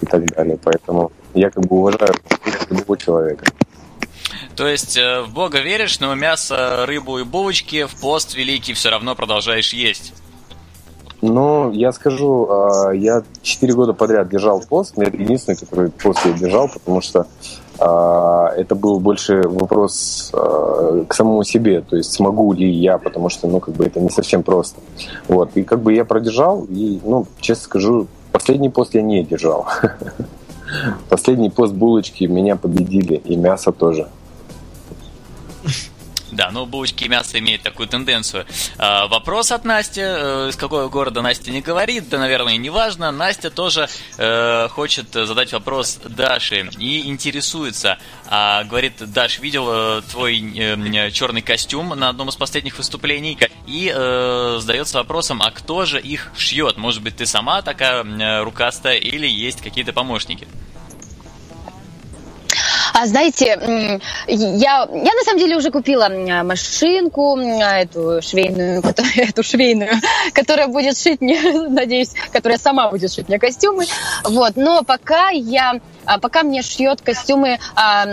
и 0.00 0.06
так 0.06 0.24
далее. 0.26 0.58
Поэтому 0.62 1.12
я 1.34 1.50
как 1.50 1.66
бы 1.66 1.76
уважаю 1.76 2.14
любого 2.70 2.96
человека. 2.96 3.44
То 4.56 4.68
есть 4.68 4.96
э, 4.96 5.22
в 5.22 5.32
Бога 5.32 5.60
веришь, 5.60 5.98
но 6.00 6.14
мясо, 6.14 6.86
рыбу 6.86 7.18
и 7.18 7.24
булочки 7.24 7.86
в 7.86 8.00
пост 8.00 8.34
великий 8.34 8.72
все 8.72 8.90
равно 8.90 9.14
продолжаешь 9.16 9.72
есть. 9.72 10.12
Но 11.22 11.70
я 11.72 11.90
скажу, 11.92 12.46
а, 12.50 12.90
я 12.92 13.22
4 13.42 13.72
года 13.72 13.94
подряд 13.94 14.28
держал 14.28 14.60
пост, 14.60 14.96
но 14.96 15.04
это 15.04 15.16
единственный, 15.16 15.56
который 15.56 15.90
пост 15.90 16.20
я 16.24 16.32
держал, 16.32 16.68
потому 16.68 17.00
что 17.00 17.26
это 17.76 18.74
был 18.74 19.00
больше 19.00 19.42
вопрос 19.48 20.30
а, 20.32 21.04
к 21.08 21.14
самому 21.14 21.42
себе, 21.44 21.80
то 21.80 21.96
есть 21.96 22.12
смогу 22.12 22.52
ли 22.52 22.70
я, 22.70 22.98
потому 22.98 23.28
что, 23.28 23.48
ну, 23.48 23.60
как 23.60 23.74
бы 23.74 23.84
это 23.84 24.00
не 24.00 24.10
совсем 24.10 24.42
просто. 24.42 24.80
Вот, 25.28 25.50
и 25.54 25.62
как 25.62 25.80
бы 25.80 25.92
я 25.92 26.04
продержал, 26.04 26.64
и, 26.70 27.00
ну, 27.04 27.26
честно 27.40 27.64
скажу, 27.64 28.06
последний 28.32 28.70
пост 28.70 28.94
я 28.94 29.02
не 29.02 29.24
держал. 29.24 29.66
Последний 31.08 31.50
пост 31.50 31.74
булочки 31.74 32.24
меня 32.24 32.56
победили, 32.56 33.16
и 33.16 33.36
мясо 33.36 33.70
тоже. 33.70 34.08
Да, 36.34 36.50
ну 36.50 36.66
булочки 36.66 37.04
и 37.04 37.08
мясо 37.08 37.38
имеют 37.38 37.62
такую 37.62 37.88
тенденцию. 37.88 38.44
А, 38.76 39.06
вопрос 39.06 39.52
от 39.52 39.64
Насти. 39.64 40.00
э, 40.02 40.48
Из 40.50 40.56
какого 40.56 40.88
города 40.88 41.22
Настя 41.22 41.52
не 41.52 41.60
говорит, 41.60 42.08
да, 42.08 42.18
наверное, 42.18 42.56
не 42.56 42.70
важно. 42.70 43.12
Настя 43.12 43.50
тоже 43.50 43.88
э, 44.18 44.68
хочет 44.68 45.12
задать 45.12 45.52
вопрос 45.52 46.00
Даше 46.04 46.68
и 46.78 47.08
интересуется. 47.08 47.98
А, 48.26 48.64
говорит, 48.64 48.94
Даш, 49.12 49.38
видел 49.38 49.68
э, 49.70 50.02
твой 50.10 50.40
э, 50.56 51.10
черный 51.12 51.42
костюм 51.42 51.90
на 51.90 52.08
одном 52.08 52.28
из 52.30 52.36
последних 52.36 52.78
выступлений 52.78 53.38
и 53.66 53.92
э, 53.94 54.58
задается 54.60 54.98
вопросом, 54.98 55.40
а 55.40 55.52
кто 55.52 55.84
же 55.84 56.00
их 56.00 56.32
шьет? 56.36 56.76
Может 56.78 57.02
быть, 57.02 57.16
ты 57.16 57.26
сама 57.26 57.62
такая 57.62 58.02
э, 58.04 58.42
рукастая 58.42 58.96
или 58.96 59.28
есть 59.28 59.62
какие-то 59.62 59.92
помощники? 59.92 60.48
А 62.94 63.06
знаете, 63.06 63.58
я, 64.28 64.88
я 64.88 65.14
на 65.14 65.24
самом 65.24 65.40
деле 65.40 65.56
уже 65.56 65.72
купила 65.72 66.08
машинку, 66.44 67.36
эту 67.36 68.22
швейную, 68.22 68.82
которая- 68.88 69.28
эту 69.30 69.42
швейную, 69.42 69.90
которая 70.32 70.68
будет 70.68 70.96
шить 70.96 71.20
мне, 71.20 71.40
надеюсь, 71.68 72.12
которая 72.32 72.56
сама 72.58 72.90
будет 72.90 73.12
шить 73.12 73.28
мне 73.28 73.40
костюмы. 73.40 73.86
Вот, 74.22 74.52
но 74.54 74.84
пока 74.84 75.30
я 75.30 75.80
а, 76.06 76.18
пока 76.18 76.42
мне 76.42 76.62
шьет 76.62 77.00
костюмы, 77.00 77.58
а, 77.74 78.06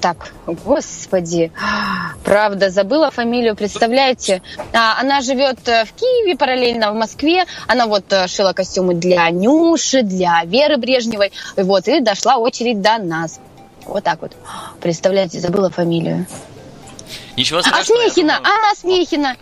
так, 0.00 0.32
господи, 0.46 1.52
правда, 2.24 2.70
забыла 2.70 3.10
фамилию, 3.10 3.54
представляете? 3.54 4.42
А, 4.72 4.98
она 4.98 5.20
живет 5.20 5.68
э, 5.68 5.84
в 5.84 5.92
Киеве, 5.92 6.36
параллельно 6.36 6.90
в 6.90 6.94
Москве. 6.94 7.44
Она 7.66 7.86
вот 7.86 8.10
э, 8.12 8.26
шила 8.28 8.52
костюмы 8.52 8.94
для 8.94 9.28
Нюши, 9.30 10.02
для 10.02 10.42
Веры 10.44 10.78
Брежневой. 10.78 11.32
Вот, 11.56 11.86
и 11.88 12.00
дошла 12.00 12.38
очередь 12.38 12.80
до 12.80 12.98
нас. 12.98 13.38
Вот 13.86 14.04
так 14.04 14.20
вот. 14.22 14.32
Представляете, 14.80 15.40
забыла 15.40 15.70
фамилию. 15.70 16.26
Ничего 17.36 17.60
А 17.60 17.62
страшного. 17.62 18.02
я 18.02 18.10
Смехина, 18.10 18.40
Смехина. 18.76 19.36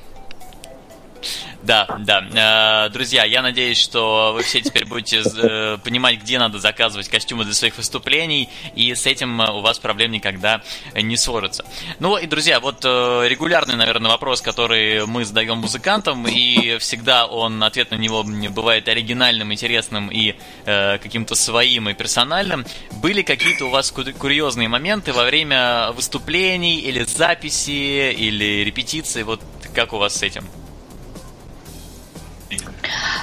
Да, 1.62 1.86
да. 2.00 2.86
Э, 2.86 2.90
Друзья, 2.90 3.24
я 3.24 3.42
надеюсь, 3.42 3.78
что 3.78 4.32
вы 4.34 4.42
все 4.42 4.62
теперь 4.62 4.86
будете 4.86 5.22
э, 5.22 5.76
понимать, 5.84 6.18
где 6.20 6.38
надо 6.38 6.58
заказывать 6.58 7.08
костюмы 7.08 7.44
для 7.44 7.52
своих 7.52 7.76
выступлений, 7.76 8.48
и 8.74 8.94
с 8.94 9.04
этим 9.06 9.40
э, 9.42 9.50
у 9.50 9.60
вас 9.60 9.78
проблем 9.78 10.10
никогда 10.10 10.62
не 10.94 11.16
сложится. 11.18 11.64
Ну 11.98 12.16
и, 12.16 12.26
друзья, 12.26 12.60
вот 12.60 12.84
регулярный, 12.84 13.76
наверное, 13.76 14.10
вопрос, 14.10 14.40
который 14.40 15.04
мы 15.06 15.24
задаем 15.24 15.58
музыкантам, 15.58 16.26
и 16.26 16.78
всегда 16.78 17.26
он, 17.26 17.62
ответ 17.62 17.90
на 17.90 17.96
него 17.96 18.24
бывает 18.50 18.88
оригинальным, 18.88 19.52
интересным 19.52 20.08
и 20.10 20.36
каким-то 20.64 21.34
своим 21.34 21.88
и 21.88 21.94
персональным. 21.94 22.64
Были 23.02 23.22
какие-то 23.22 23.66
у 23.66 23.70
вас 23.70 23.90
ку- 23.90 24.04
курьезные 24.18 24.68
моменты 24.68 25.12
во 25.12 25.24
время 25.24 25.92
выступлений 25.92 26.80
или 26.80 27.04
записи, 27.04 28.12
или 28.12 28.64
репетиции? 28.64 29.22
Вот 29.22 29.40
как 29.74 29.92
у 29.92 29.98
вас 29.98 30.16
с 30.16 30.22
этим? 30.22 30.44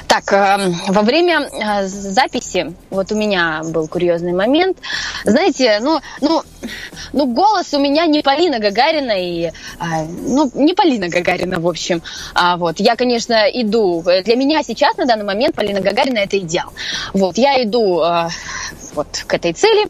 Так, 0.08 0.32
э, 0.32 0.74
во 0.88 1.02
время 1.02 1.41
э, 1.41 1.86
записи, 1.88 2.74
вот 2.89 3.12
у 3.12 3.15
меня 3.15 3.62
был 3.65 3.88
курьезный 3.88 4.32
момент. 4.32 4.78
Знаете, 5.26 5.80
ну, 5.82 6.00
ну, 6.22 6.43
ну 7.12 7.26
голос 7.26 7.74
у 7.74 7.80
меня 7.80 8.06
не 8.06 8.22
Полина 8.22 8.60
Гагарина 8.60 9.12
и, 9.12 9.52
а, 9.80 10.04
ну, 10.06 10.50
не 10.54 10.74
Полина 10.74 11.10
Гагарина, 11.10 11.60
в 11.60 11.67
общем. 11.67 12.02
А, 12.34 12.56
вот, 12.56 12.80
я, 12.80 12.96
конечно, 12.96 13.48
иду. 13.52 14.02
Для 14.02 14.36
меня 14.36 14.63
сейчас 14.63 14.96
на 14.96 15.06
данный 15.06 15.26
момент 15.26 15.56
Полина 15.56 15.82
Гагарина 15.82 16.20
это 16.20 16.38
идеал. 16.39 16.72
Вот, 17.13 17.38
я 17.38 17.62
иду 17.62 18.02
э, 18.02 18.30
вот 18.93 19.26
к 19.28 19.34
этой 19.34 19.52
цели. 19.54 19.88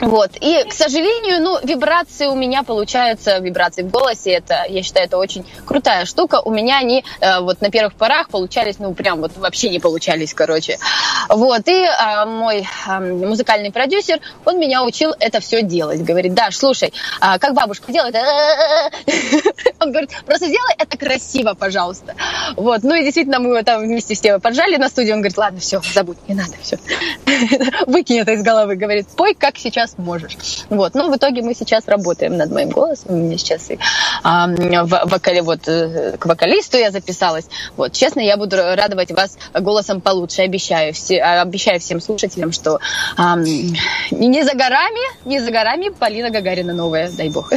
Вот. 0.00 0.30
И, 0.40 0.64
к 0.68 0.72
сожалению, 0.72 1.42
ну, 1.42 1.58
вибрации 1.62 2.26
у 2.26 2.34
меня 2.34 2.62
получаются, 2.62 3.38
вибрации 3.38 3.82
в 3.82 3.90
голосе, 3.90 4.32
это, 4.32 4.64
я 4.68 4.82
считаю, 4.82 5.06
это 5.06 5.18
очень 5.18 5.44
крутая 5.64 6.04
штука. 6.04 6.40
У 6.44 6.50
меня 6.50 6.78
они 6.78 7.04
э, 7.20 7.40
вот 7.40 7.60
на 7.60 7.70
первых 7.70 7.94
порах 7.94 8.28
получались, 8.28 8.78
ну, 8.78 8.92
прям 8.94 9.20
вот 9.20 9.36
вообще 9.36 9.68
не 9.68 9.78
получались, 9.78 10.34
короче. 10.34 10.78
Вот. 11.28 11.66
И 11.68 11.84
э, 11.84 12.24
мой 12.26 12.66
э, 12.86 13.00
музыкальный 13.00 13.70
продюсер, 13.70 14.20
он 14.44 14.58
меня 14.58 14.84
учил 14.84 15.14
это 15.20 15.40
все 15.40 15.62
делать. 15.62 16.02
Говорит, 16.02 16.34
Даш, 16.34 16.56
слушай, 16.56 16.92
а 17.20 17.38
как 17.38 17.54
бабушка 17.54 17.92
делает? 17.92 18.14
Он 19.80 19.90
говорит, 19.90 20.10
просто 20.26 20.46
сделай 20.46 20.74
это 20.78 20.96
красиво, 20.96 21.54
пожалуйста. 21.54 22.14
Вот. 22.56 22.82
Ну 22.82 22.94
и 22.94 23.02
действительно, 23.02 23.38
мы 23.38 23.50
его 23.50 23.62
там 23.62 23.82
вместе 23.82 24.14
все 24.14 24.38
поджали 24.38 24.76
на 24.76 24.88
студии. 24.88 25.12
Он 25.12 25.18
говорит, 25.18 25.36
ладно, 25.36 25.60
все, 25.60 25.80
забудь, 25.92 26.16
не 26.28 26.34
надо, 26.34 26.54
все. 26.62 26.78
Выкинь 27.86 28.18
это 28.18 28.32
из 28.32 28.42
головы. 28.42 28.76
Говорит, 28.76 29.08
пой, 29.08 29.34
как 29.34 29.58
сейчас 29.58 29.83
можешь. 29.96 30.36
Вот. 30.70 30.94
Ну, 30.94 31.10
в 31.12 31.16
итоге 31.16 31.42
мы 31.42 31.54
сейчас 31.54 31.86
работаем 31.86 32.36
над 32.36 32.50
моим 32.50 32.70
голосом. 32.70 33.14
У 33.14 33.16
меня 33.16 33.38
сейчас 33.38 33.70
и 33.70 33.78
а, 34.22 34.46
в- 34.48 35.02
вокале, 35.06 35.42
вот, 35.42 35.68
э, 35.68 36.16
к 36.18 36.26
вокалисту 36.26 36.76
я 36.76 36.90
записалась. 36.90 37.46
Вот. 37.76 37.92
Честно, 37.92 38.20
я 38.20 38.36
буду 38.36 38.56
радовать 38.56 39.10
вас 39.12 39.38
голосом 39.54 40.00
получше. 40.00 40.42
Обещаю, 40.42 40.92
все, 40.92 41.20
а, 41.20 41.42
обещаю 41.42 41.80
всем 41.80 42.00
слушателям, 42.00 42.52
что 42.52 42.80
а, 43.16 43.36
не 43.36 44.42
за 44.42 44.54
горами, 44.54 45.26
не 45.28 45.40
за 45.40 45.50
горами 45.50 45.90
Полина 45.90 46.30
Гагарина 46.30 46.72
новая, 46.72 47.10
дай 47.10 47.30
бог. 47.30 47.52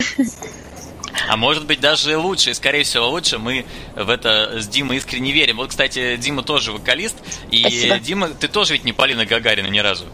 А 1.28 1.36
может 1.36 1.66
быть 1.66 1.80
даже 1.80 2.18
лучше, 2.18 2.52
и 2.52 2.54
скорее 2.54 2.84
всего 2.84 3.10
лучше. 3.10 3.38
Мы 3.38 3.66
в 3.96 4.10
это 4.10 4.60
с 4.60 4.68
Димой 4.68 4.98
искренне 4.98 5.32
верим. 5.32 5.58
Вот, 5.58 5.70
кстати, 5.70 6.16
Дима 6.18 6.44
тоже 6.44 6.72
вокалист. 6.72 7.16
И 7.52 7.62
Спасибо. 7.62 8.00
Дима, 8.00 8.30
ты 8.30 8.48
тоже 8.48 8.74
ведь 8.74 8.84
не 8.86 8.94
Полина 8.94 9.26
Гагарина 9.26 9.68
ни 9.68 9.80
разу. 9.80 10.06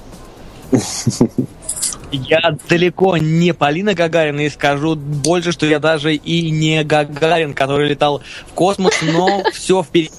Я 2.14 2.56
далеко 2.70 3.18
не 3.18 3.54
Полина 3.54 3.96
Гагарина 3.96 4.42
и 4.42 4.50
скажу 4.50 4.96
больше, 4.96 5.52
что 5.52 5.66
я 5.66 5.80
даже 5.80 6.14
и 6.14 6.52
не 6.52 6.84
Гагарин, 6.84 7.56
который 7.56 7.90
летал 7.90 8.22
в 8.48 8.54
космос, 8.54 8.94
но 9.02 9.44
все 9.54 9.82
впереди. 9.82 10.12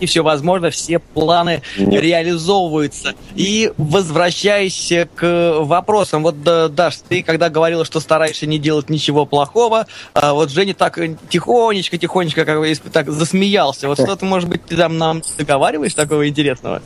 И 0.00 0.06
все 0.06 0.22
возможно, 0.22 0.70
все 0.70 0.98
планы 0.98 1.62
Нет. 1.78 2.02
реализовываются. 2.02 3.14
И 3.36 3.72
возвращаясь 3.76 4.92
к 5.14 5.58
вопросам, 5.60 6.24
вот, 6.24 6.42
да, 6.42 6.68
Даш, 6.68 6.96
ты 7.08 7.22
когда 7.22 7.48
говорила, 7.48 7.84
что 7.84 8.00
стараешься 8.00 8.46
не 8.46 8.58
делать 8.58 8.90
ничего 8.90 9.24
плохого, 9.24 9.86
а 10.14 10.34
вот 10.34 10.50
Женя 10.50 10.74
так 10.74 10.98
тихонечко, 11.28 11.96
тихонечко, 11.96 12.44
как 12.44 12.58
бы, 12.58 12.74
так 12.92 13.08
засмеялся. 13.10 13.86
Вот 13.86 13.98
что-то, 14.02 14.24
может 14.24 14.48
быть, 14.48 14.64
ты 14.64 14.76
там 14.76 14.98
нам 14.98 15.22
договариваешь 15.38 15.94
такого 15.94 16.28
интересного? 16.28 16.82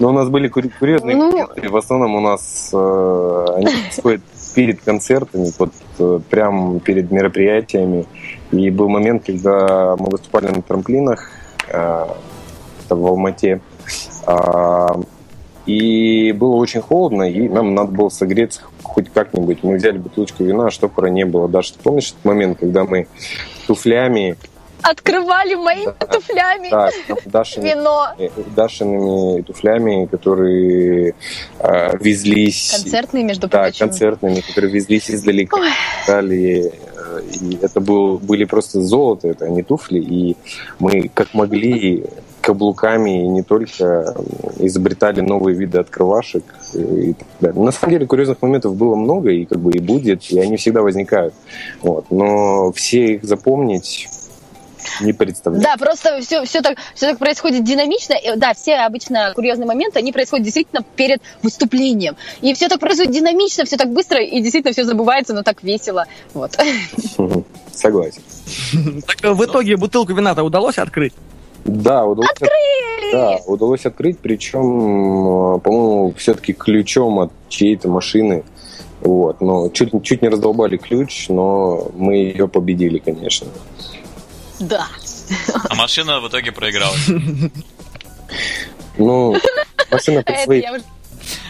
Но 0.00 0.08
у 0.08 0.12
нас 0.12 0.28
были 0.28 0.48
кури- 0.48 0.72
курьезные 0.78 1.16
Ну. 1.16 1.48
В 1.56 1.76
основном 1.76 2.16
у 2.16 2.20
нас 2.20 2.70
э, 2.72 3.46
они 3.56 3.66
происходят 3.66 4.22
перед 4.54 4.80
концертами, 4.80 5.52
вот 5.58 5.72
э, 5.98 6.20
прям 6.28 6.80
перед 6.80 7.10
мероприятиями. 7.10 8.06
И 8.50 8.70
был 8.70 8.88
момент, 8.88 9.24
когда 9.26 9.94
мы 9.98 10.06
выступали 10.06 10.46
на 10.46 10.62
трамплинах 10.62 11.30
э, 11.68 12.06
это 12.84 12.96
в 12.96 13.06
Алмате. 13.06 13.60
А, 14.26 15.00
и 15.66 16.32
было 16.32 16.56
очень 16.56 16.80
холодно, 16.80 17.30
и 17.30 17.48
нам 17.48 17.74
надо 17.74 17.92
было 17.92 18.08
согреться 18.08 18.62
хоть 18.82 19.10
как-нибудь. 19.10 19.58
Мы 19.62 19.76
взяли 19.76 19.98
бутылочку 19.98 20.42
вина, 20.42 20.66
а 20.66 20.70
штопора 20.70 21.06
не 21.06 21.24
было. 21.24 21.48
Даже 21.48 21.74
ты 21.74 21.78
помнишь 21.80 22.08
этот 22.10 22.24
момент, 22.24 22.58
когда 22.58 22.84
мы 22.84 23.06
туфлями, 23.66 24.36
Открывали 24.82 25.54
моими 25.54 25.92
Да. 25.98 26.06
туфлями 26.06 26.68
да, 26.70 26.90
Дашиными 27.26 27.68
вино. 27.68 28.06
Дашиными 28.56 29.42
туфлями, 29.42 30.06
которые 30.06 31.14
э, 31.58 31.96
везлись... 31.98 32.72
Концертные, 32.82 33.24
между 33.24 33.48
Да, 33.48 33.62
прочим. 33.62 33.86
концертными, 33.88 34.40
которые 34.40 34.72
везлись 34.72 35.10
издалека. 35.10 35.56
Ой. 35.58 35.68
Далее, 36.06 36.72
э, 36.72 37.20
и 37.40 37.58
это 37.62 37.80
был, 37.80 38.18
были 38.18 38.44
просто 38.44 38.80
золото, 38.82 39.28
это 39.28 39.48
не 39.48 39.62
туфли, 39.62 39.98
и 39.98 40.36
мы 40.78 41.10
как 41.12 41.34
могли 41.34 42.04
каблуками 42.40 43.24
и 43.24 43.28
не 43.28 43.42
только 43.42 44.14
изобретали 44.58 45.20
новые 45.20 45.54
виды 45.56 45.78
открывашек 45.78 46.42
и 46.74 47.12
так 47.12 47.28
далее. 47.40 47.62
На 47.62 47.70
самом 47.70 47.92
деле 47.92 48.06
курьезных 48.06 48.40
моментов 48.40 48.74
было 48.76 48.94
много 48.96 49.30
и 49.30 49.44
как 49.44 49.58
бы 49.60 49.72
и 49.72 49.78
будет, 49.78 50.30
и 50.30 50.38
они 50.38 50.56
всегда 50.56 50.80
возникают. 50.82 51.34
Вот. 51.82 52.06
Но 52.10 52.72
все 52.72 53.14
их 53.16 53.24
запомнить 53.24 54.08
не 55.00 55.12
представляю. 55.12 55.62
Да, 55.62 55.76
просто 55.76 56.20
все, 56.20 56.44
все, 56.44 56.60
так, 56.62 56.78
все 56.94 57.10
так 57.10 57.18
происходит 57.18 57.64
динамично. 57.64 58.14
И, 58.14 58.36
Да, 58.36 58.54
все 58.54 58.76
обычно 58.76 59.32
курьезные 59.34 59.66
моменты, 59.66 59.98
они 59.98 60.12
происходят 60.12 60.44
действительно 60.44 60.84
перед 60.96 61.20
выступлением. 61.42 62.16
И 62.40 62.54
все 62.54 62.68
так 62.68 62.80
происходит 62.80 63.12
динамично, 63.12 63.64
все 63.64 63.76
так 63.76 63.90
быстро, 63.92 64.22
и 64.22 64.40
действительно 64.40 64.72
все 64.72 64.84
забывается, 64.84 65.34
но 65.34 65.42
так 65.42 65.62
весело. 65.62 66.06
Вот. 66.34 66.56
Согласен. 67.72 68.22
Так 69.06 69.24
э, 69.24 69.32
в 69.32 69.44
итоге 69.44 69.76
бутылку 69.76 70.12
вина-то 70.12 70.42
удалось 70.42 70.78
открыть? 70.78 71.14
Да, 71.64 72.06
удалось, 72.06 72.28
да, 73.12 73.38
удалось 73.46 73.84
открыть, 73.84 74.18
причем, 74.18 75.56
э, 75.56 75.58
по-моему, 75.60 76.14
все-таки 76.16 76.52
ключом 76.52 77.18
от 77.20 77.32
чьей-то 77.48 77.88
машины. 77.88 78.44
Вот, 79.00 79.40
но 79.40 79.68
чуть, 79.70 79.90
чуть 80.02 80.22
не 80.22 80.28
раздолбали 80.28 80.76
ключ, 80.76 81.28
но 81.28 81.88
мы 81.96 82.16
ее 82.16 82.48
победили, 82.48 82.98
конечно. 82.98 83.48
Да. 84.60 84.88
А 85.68 85.74
машина 85.74 86.20
в 86.20 86.28
итоге 86.28 86.52
проиграла. 86.52 86.94
Ну, 88.98 89.36
машина 89.90 90.22
под 90.22 90.38
свои... 90.44 90.62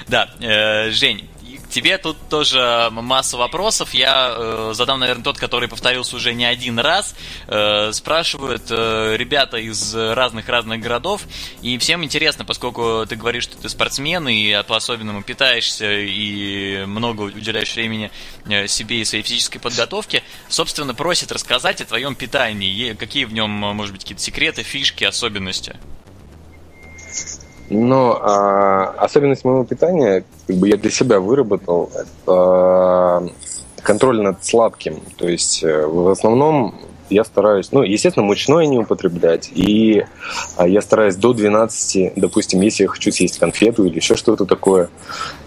Да, 0.08 0.30
э, 0.40 0.90
Жень, 0.90 1.28
тебе 1.70 1.98
тут 1.98 2.16
тоже 2.28 2.88
масса 2.90 3.36
вопросов. 3.36 3.94
Я 3.94 4.34
э, 4.36 4.70
задам, 4.74 5.00
наверное, 5.00 5.24
тот, 5.24 5.38
который 5.38 5.68
повторился 5.68 6.16
уже 6.16 6.34
не 6.34 6.44
один 6.44 6.78
раз. 6.78 7.14
Э, 7.46 7.92
спрашивают 7.92 8.64
э, 8.70 9.16
ребята 9.16 9.56
из 9.56 9.94
разных-разных 9.94 10.80
городов. 10.80 11.22
И 11.62 11.78
всем 11.78 12.04
интересно, 12.04 12.44
поскольку 12.44 13.06
ты 13.08 13.16
говоришь, 13.16 13.44
что 13.44 13.56
ты 13.56 13.68
спортсмен 13.68 14.28
и 14.28 14.62
по-особенному 14.64 15.22
питаешься 15.22 15.90
и 15.90 16.84
много 16.86 17.22
уделяешь 17.22 17.74
времени 17.74 18.10
э, 18.46 18.66
себе 18.66 19.00
и 19.00 19.04
своей 19.04 19.22
физической 19.22 19.58
подготовке, 19.58 20.22
собственно, 20.48 20.94
просят 20.94 21.32
рассказать 21.32 21.80
о 21.80 21.84
твоем 21.84 22.14
питании. 22.14 22.92
Какие 22.94 23.24
в 23.24 23.32
нем, 23.32 23.50
может 23.50 23.92
быть, 23.92 24.02
какие-то 24.02 24.22
секреты, 24.22 24.62
фишки, 24.62 25.04
особенности? 25.04 25.76
Но 27.70 28.18
а, 28.20 28.94
особенность 28.98 29.44
моего 29.44 29.64
питания, 29.64 30.24
как 30.46 30.56
бы 30.56 30.68
я 30.68 30.76
для 30.76 30.90
себя 30.90 31.20
выработал, 31.20 31.90
это 31.94 33.30
контроль 33.82 34.20
над 34.22 34.44
сладким. 34.44 35.00
То 35.16 35.28
есть 35.28 35.62
э, 35.62 35.86
в 35.86 36.08
основном 36.08 36.74
я 37.10 37.24
стараюсь, 37.24 37.72
ну, 37.72 37.82
естественно, 37.82 38.24
мучное 38.24 38.66
не 38.66 38.78
употреблять. 38.78 39.50
И 39.54 40.04
а, 40.56 40.66
я 40.66 40.80
стараюсь 40.80 41.16
до 41.16 41.32
12, 41.32 42.14
допустим, 42.16 42.60
если 42.60 42.84
я 42.84 42.88
хочу 42.88 43.10
съесть 43.10 43.38
конфету 43.38 43.84
или 43.84 43.96
еще 43.96 44.14
что-то 44.14 44.46
такое, 44.46 44.88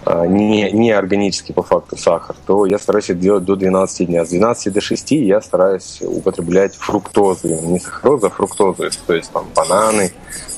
а, 0.04 0.26
не, 0.26 0.70
не 0.72 0.92
органический 0.92 1.54
по 1.54 1.62
факту 1.62 1.96
сахар, 1.96 2.36
то 2.46 2.66
я 2.66 2.78
стараюсь 2.78 3.10
это 3.10 3.18
делать 3.18 3.44
до 3.44 3.56
12 3.56 4.06
дня. 4.06 4.24
С 4.24 4.28
12 4.28 4.72
до 4.72 4.80
6 4.80 5.12
я 5.12 5.40
стараюсь 5.40 6.00
употреблять 6.02 6.76
фруктозу, 6.76 7.48
не 7.48 7.80
сахарозу, 7.80 8.26
а 8.26 8.30
фруктозу. 8.30 8.90
То 9.06 9.14
есть 9.14 9.32
там 9.32 9.46
бананы, 9.54 10.12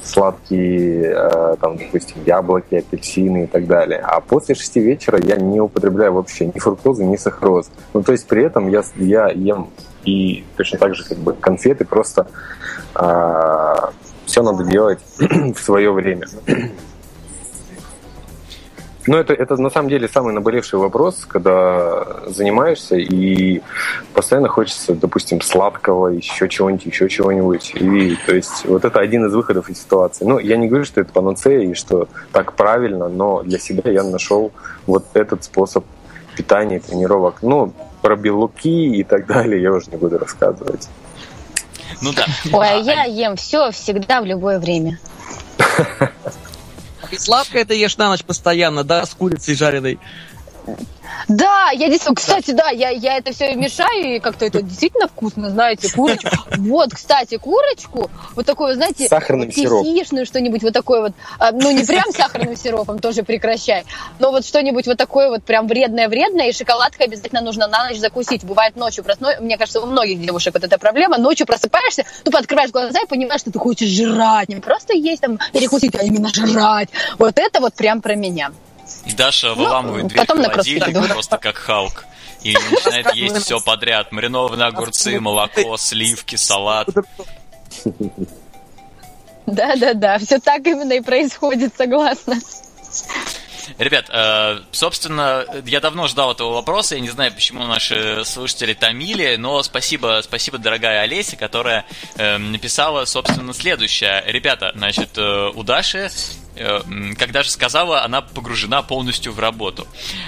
сладкие, 0.06 1.12
э, 1.14 1.56
там, 1.60 1.76
допустим, 1.76 2.16
яблоки, 2.24 2.76
апельсины 2.76 3.44
и 3.44 3.46
так 3.46 3.66
далее. 3.66 4.00
А 4.00 4.20
после 4.20 4.54
шести 4.54 4.80
вечера 4.80 5.18
я 5.22 5.36
не 5.36 5.60
употребляю 5.60 6.12
вообще 6.12 6.46
ни 6.46 6.58
фруктозу, 6.58 7.02
ни 7.04 7.16
сахарозу. 7.16 7.70
Ну, 7.92 8.02
то 8.02 8.12
есть 8.12 8.26
при 8.26 8.44
этом 8.44 8.68
я, 8.68 8.82
я 8.96 9.28
ем 9.28 9.70
и 10.04 10.44
точно 10.56 10.78
так 10.78 10.94
же 10.94 11.04
как 11.04 11.18
бы 11.18 11.32
конфеты, 11.32 11.84
просто 11.84 12.28
а, 12.94 13.90
все 14.24 14.42
надо 14.42 14.64
делать 14.64 15.00
в 15.18 15.58
свое 15.58 15.90
время. 15.90 16.26
Ну, 19.06 19.16
это, 19.16 19.34
это 19.34 19.56
на 19.56 19.70
самом 19.70 19.88
деле 19.88 20.08
самый 20.08 20.34
наболевший 20.34 20.78
вопрос, 20.78 21.26
когда 21.28 22.04
занимаешься 22.26 22.96
и 22.96 23.62
постоянно 24.14 24.48
хочется, 24.48 24.94
допустим, 24.94 25.40
сладкого, 25.40 26.08
еще 26.08 26.48
чего-нибудь, 26.48 26.86
еще 26.86 27.08
чего-нибудь. 27.08 27.72
И 27.74 28.16
то 28.26 28.34
есть 28.34 28.64
вот 28.64 28.84
это 28.84 28.98
один 28.98 29.26
из 29.26 29.34
выходов 29.34 29.68
из 29.70 29.80
ситуации. 29.80 30.24
Ну, 30.24 30.38
я 30.38 30.56
не 30.56 30.66
говорю, 30.66 30.84
что 30.84 31.00
это 31.00 31.12
панацея 31.12 31.60
и 31.60 31.74
что 31.74 32.08
так 32.32 32.54
правильно, 32.54 33.08
но 33.08 33.42
для 33.42 33.58
себя 33.58 33.90
я 33.90 34.02
нашел 34.02 34.50
вот 34.86 35.04
этот 35.14 35.44
способ 35.44 35.84
питания, 36.36 36.80
тренировок. 36.80 37.42
Ну, 37.42 37.72
про 38.02 38.16
белки 38.16 38.98
и 38.98 39.04
так 39.04 39.26
далее 39.26 39.62
я 39.62 39.72
уже 39.72 39.90
не 39.90 39.96
буду 39.96 40.18
рассказывать. 40.18 40.88
Ну 42.02 42.12
да. 42.12 42.26
Ой, 42.52 42.68
а 42.68 42.74
А, 42.74 42.76
я 42.76 43.04
ем 43.04 43.36
все 43.36 43.70
всегда 43.70 44.20
в 44.20 44.26
любое 44.26 44.58
время. 44.58 44.98
И 47.10 47.18
сладкое 47.18 47.64
ты 47.64 47.74
ешь 47.74 47.96
на 47.96 48.08
ночь 48.08 48.24
постоянно, 48.24 48.84
да, 48.84 49.06
с 49.06 49.10
курицей 49.10 49.54
жареной. 49.54 49.98
Да, 51.28 51.70
я 51.72 51.88
действительно, 51.88 52.14
кстати, 52.14 52.50
да, 52.52 52.70
я, 52.70 52.90
я 52.90 53.16
это 53.18 53.32
все 53.32 53.54
мешаю, 53.54 54.16
и 54.16 54.18
как-то 54.18 54.44
это 54.44 54.62
действительно 54.62 55.08
вкусно, 55.08 55.50
знаете, 55.50 55.92
курочку. 55.92 56.30
Вот, 56.58 56.94
кстати, 56.94 57.36
курочку, 57.36 58.10
вот 58.34 58.46
такую, 58.46 58.74
знаете, 58.74 59.08
сахарным 59.08 59.50
кефишную 59.50 60.26
что-нибудь 60.26 60.62
вот 60.62 60.72
такое 60.72 61.00
вот, 61.00 61.12
а, 61.38 61.52
ну 61.52 61.70
не 61.70 61.84
прям 61.84 62.10
сахарным 62.12 62.56
сиропом, 62.56 62.98
тоже 62.98 63.22
прекращай, 63.22 63.84
но 64.18 64.30
вот 64.30 64.44
что-нибудь 64.44 64.86
вот 64.86 64.96
такое 64.96 65.28
вот 65.28 65.42
прям 65.44 65.66
вредное-вредное, 65.66 66.48
и 66.48 66.52
шоколадкой 66.52 67.06
обязательно 67.06 67.40
нужно 67.40 67.66
на 67.66 67.88
ночь 67.88 67.98
закусить. 67.98 68.44
Бывает 68.44 68.76
ночью 68.76 69.04
проснусь, 69.04 69.36
мне 69.40 69.56
кажется, 69.56 69.80
у 69.80 69.86
многих 69.86 70.20
девушек 70.20 70.54
вот 70.54 70.64
эта 70.64 70.78
проблема, 70.78 71.18
ночью 71.18 71.46
просыпаешься, 71.46 72.04
тупо 72.24 72.38
открываешь 72.38 72.70
глаза 72.70 73.00
и 73.00 73.06
понимаешь, 73.06 73.40
что 73.40 73.50
ты 73.50 73.58
хочешь 73.58 73.88
жрать, 73.88 74.48
не 74.48 74.56
просто 74.56 74.94
есть 74.94 75.22
там, 75.22 75.38
перекусить, 75.52 75.94
а 75.94 76.02
именно 76.02 76.28
жрать. 76.28 76.88
Вот 77.18 77.38
это 77.38 77.60
вот 77.60 77.74
прям 77.74 78.00
про 78.02 78.14
меня. 78.14 78.52
И 79.04 79.12
Даша 79.12 79.54
выламывает 79.54 80.08
дверь 80.08 80.26
потом 80.26 80.44
холодильника 80.44 81.02
просто 81.02 81.38
как 81.38 81.56
Халк. 81.56 82.04
И 82.42 82.54
начинает 82.70 83.14
есть 83.14 83.44
все 83.44 83.60
подряд. 83.60 84.12
Маринованные 84.12 84.68
огурцы, 84.68 85.18
молоко, 85.20 85.76
сливки, 85.76 86.36
салат. 86.36 86.88
Да-да-да, 89.46 90.18
все 90.18 90.40
так 90.40 90.66
именно 90.66 90.92
и 90.94 91.00
происходит, 91.00 91.74
согласна. 91.76 92.36
Ребят, 93.78 94.06
э, 94.10 94.60
собственно, 94.70 95.44
я 95.64 95.80
давно 95.80 96.06
ждал 96.06 96.32
этого 96.32 96.52
вопроса, 96.54 96.94
я 96.94 97.00
не 97.00 97.08
знаю, 97.08 97.32
почему 97.32 97.64
наши 97.66 98.22
слушатели 98.24 98.74
томили, 98.74 99.36
но 99.36 99.62
спасибо, 99.62 100.20
спасибо, 100.22 100.58
дорогая 100.58 101.02
Олеся, 101.02 101.36
которая 101.36 101.84
э, 102.16 102.38
написала, 102.38 103.04
собственно, 103.04 103.52
следующее. 103.52 104.22
Ребята, 104.26 104.72
значит, 104.74 105.18
э, 105.18 105.50
у 105.54 105.62
Даши, 105.62 106.10
как 107.18 107.32
Даша 107.32 107.50
сказала, 107.50 108.02
она 108.02 108.22
погружена 108.22 108.82
полностью 108.82 109.32
в 109.32 109.38
работу. 109.38 109.86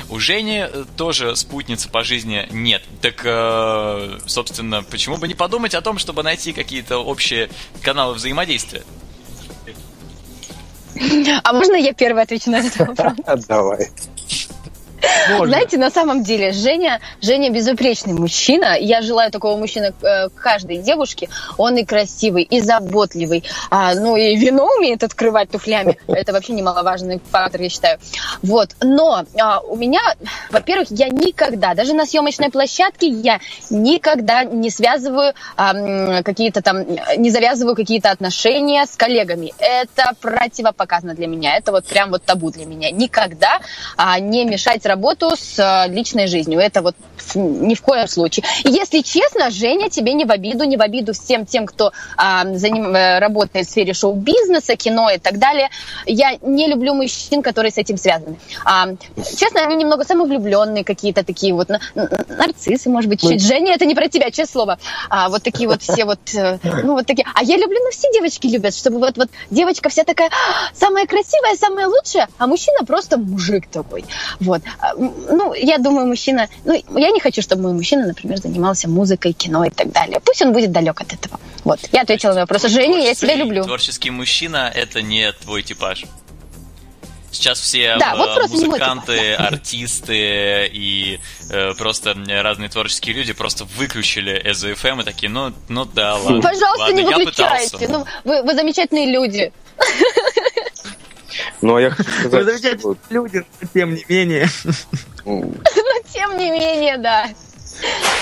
У 0.08 0.18
Жени 0.18 0.66
э, 0.68 0.84
тоже 0.96 1.36
спутницы 1.36 1.88
по 1.88 2.04
жизни 2.04 2.46
нет. 2.50 2.82
Так, 3.00 3.22
э, 3.24 4.18
собственно, 4.26 4.82
почему 4.82 5.16
бы 5.16 5.28
не 5.28 5.34
подумать 5.34 5.74
о 5.74 5.80
том, 5.80 5.98
чтобы 5.98 6.22
найти 6.22 6.52
какие-то 6.52 6.98
общие 6.98 7.50
каналы 7.82 8.14
взаимодействия? 8.14 8.82
А 11.44 11.52
можно 11.52 11.74
я 11.74 11.92
первая 11.92 12.24
отвечу 12.24 12.50
на 12.50 12.56
этот 12.56 12.76
вопрос? 12.78 13.12
Давай. 13.48 13.88
Можно. 15.30 15.46
Знаете, 15.46 15.78
на 15.78 15.90
самом 15.90 16.22
деле, 16.22 16.52
Женя, 16.52 17.00
Женя 17.20 17.50
безупречный 17.50 18.14
мужчина. 18.14 18.76
Я 18.78 19.02
желаю 19.02 19.30
такого 19.30 19.56
мужчины 19.56 19.92
э, 20.02 20.28
каждой 20.34 20.78
девушке. 20.78 21.28
Он 21.56 21.76
и 21.76 21.84
красивый, 21.84 22.42
и 22.42 22.60
заботливый. 22.60 23.44
А, 23.70 23.94
ну 23.94 24.16
и 24.16 24.36
вино 24.36 24.68
умеет 24.78 25.04
открывать 25.04 25.50
туфлями. 25.50 25.98
Это 26.08 26.32
вообще 26.32 26.52
немаловажный 26.52 27.20
фактор, 27.30 27.62
я 27.62 27.68
считаю. 27.68 27.98
Вот. 28.42 28.70
Но 28.80 29.24
а, 29.40 29.60
у 29.60 29.76
меня, 29.76 30.00
во-первых, 30.50 30.88
я 30.90 31.08
никогда, 31.08 31.74
даже 31.74 31.94
на 31.94 32.06
съемочной 32.06 32.50
площадке, 32.50 33.06
я 33.08 33.40
никогда 33.70 34.44
не 34.44 34.70
связываю 34.70 35.34
а, 35.56 36.22
какие-то 36.22 36.62
там, 36.62 36.84
не 37.16 37.30
завязываю 37.30 37.76
какие-то 37.76 38.10
отношения 38.10 38.84
с 38.84 38.96
коллегами. 38.96 39.52
Это 39.58 40.12
противопоказано 40.20 41.14
для 41.14 41.26
меня. 41.26 41.56
Это 41.56 41.72
вот 41.72 41.86
прям 41.86 42.10
вот 42.10 42.24
табу 42.24 42.50
для 42.50 42.66
меня. 42.66 42.90
Никогда 42.90 43.60
а, 43.96 44.18
не 44.18 44.44
мешать 44.44 44.86
работу 44.88 45.30
с 45.36 45.58
а, 45.58 45.86
личной 45.86 46.26
жизнью. 46.26 46.58
Это 46.58 46.82
вот 46.82 46.96
ни 47.34 47.74
в 47.74 47.82
коем 47.82 48.08
случае. 48.08 48.44
И 48.64 48.70
если 48.70 49.02
честно, 49.02 49.50
Женя, 49.50 49.88
тебе 49.88 50.14
не 50.14 50.24
в 50.24 50.30
обиду, 50.30 50.64
не 50.64 50.76
в 50.76 50.82
обиду 50.82 51.12
всем 51.12 51.46
тем, 51.46 51.66
кто 51.66 51.92
а, 52.16 52.44
э, 52.44 53.18
работает 53.18 53.66
в 53.66 53.70
сфере 53.70 53.92
шоу-бизнеса, 53.92 54.76
кино 54.76 55.10
и 55.10 55.18
так 55.18 55.38
далее. 55.38 55.68
Я 56.06 56.36
не 56.42 56.66
люблю 56.66 56.94
мужчин, 56.94 57.42
которые 57.42 57.70
с 57.70 57.78
этим 57.78 57.96
связаны. 57.96 58.38
А, 58.64 58.88
честно, 59.36 59.62
они 59.62 59.76
немного 59.76 60.04
самовлюбленные 60.04 60.84
какие-то 60.84 61.22
такие 61.24 61.54
вот, 61.54 61.68
нарциссы, 61.94 62.90
может 62.90 63.08
быть, 63.08 63.20
чуть. 63.20 63.42
Женя, 63.42 63.74
это 63.74 63.84
не 63.84 63.94
про 63.94 64.08
тебя, 64.08 64.30
честное 64.30 64.48
слово. 64.48 64.78
А, 65.10 65.28
вот 65.28 65.42
такие 65.42 65.68
вот 65.68 65.82
все 65.82 66.04
вот, 66.04 66.18
э, 66.34 66.58
ну 66.82 66.94
вот 66.94 67.06
такие. 67.06 67.26
А 67.34 67.42
я 67.42 67.56
люблю, 67.56 67.78
ну 67.82 67.90
все 67.90 68.10
девочки 68.12 68.46
любят, 68.46 68.74
чтобы 68.74 68.98
вот, 68.98 69.16
вот 69.16 69.28
девочка 69.50 69.88
вся 69.88 70.04
такая 70.04 70.28
«А, 70.28 70.74
самая 70.74 71.06
красивая, 71.06 71.54
самая 71.56 71.86
лучшая, 71.86 72.28
а 72.38 72.46
мужчина 72.46 72.84
просто 72.84 73.18
мужик 73.18 73.68
такой. 73.70 74.04
Вот. 74.40 74.62
А, 74.78 74.94
Ну, 74.94 75.54
я 75.54 75.78
думаю, 75.78 76.06
мужчина... 76.06 76.48
Ну, 76.64 76.72
я 76.72 77.10
не 77.10 77.20
хочу, 77.20 77.42
чтобы 77.42 77.62
мой 77.62 77.72
мужчина, 77.72 78.06
например, 78.06 78.38
занимался 78.38 78.88
музыкой, 78.88 79.32
кино 79.32 79.64
и 79.64 79.70
так 79.70 79.92
далее. 79.92 80.20
Пусть 80.24 80.42
он 80.42 80.52
будет 80.52 80.72
далек 80.72 81.00
от 81.00 81.12
этого. 81.12 81.40
Вот. 81.64 81.80
Я 81.92 82.02
ответила 82.02 82.32
на 82.34 82.40
вопрос. 82.40 82.62
Женя, 82.62 82.98
я 83.02 83.14
тебя 83.14 83.34
люблю. 83.34 83.64
Творческий 83.64 84.10
мужчина 84.10 84.70
это 84.74 85.02
не 85.02 85.32
твой 85.32 85.62
типаж. 85.62 86.04
Сейчас 87.30 87.60
все 87.60 87.96
Да, 87.98 88.14
э, 88.14 88.16
вот 88.16 88.50
музыканты, 88.50 89.34
артисты 89.38 90.66
и 90.72 91.20
э, 91.50 91.74
просто 91.74 92.16
разные 92.26 92.70
творческие 92.70 93.16
люди 93.16 93.32
просто 93.32 93.64
выключили 93.64 94.40
ЭЗФМ 94.44 95.00
и 95.00 95.04
такие, 95.04 95.28
ну, 95.28 95.52
ну 95.68 95.84
да, 95.84 96.16
ладно. 96.16 96.40
Пожалуйста, 96.40 96.80
ладно, 96.80 96.96
не 96.96 97.04
выключайте. 97.04 97.88
Ну, 97.88 98.06
вы, 98.24 98.42
вы 98.42 98.54
замечательные 98.54 99.10
люди. 99.10 99.52
Ну, 101.60 101.76
а 101.76 101.80
я 101.80 101.90
хочу 101.90 102.10
Вы 102.10 102.28
сказать, 102.28 102.44
замечательные 102.46 102.78
что, 102.78 102.96
люди, 103.10 103.44
но 103.60 103.68
тем 103.74 103.94
не 103.94 104.04
менее. 104.08 104.48
Но 105.24 105.52
тем 106.12 106.36
не 106.38 106.50
менее, 106.50 106.98
да. 106.98 107.28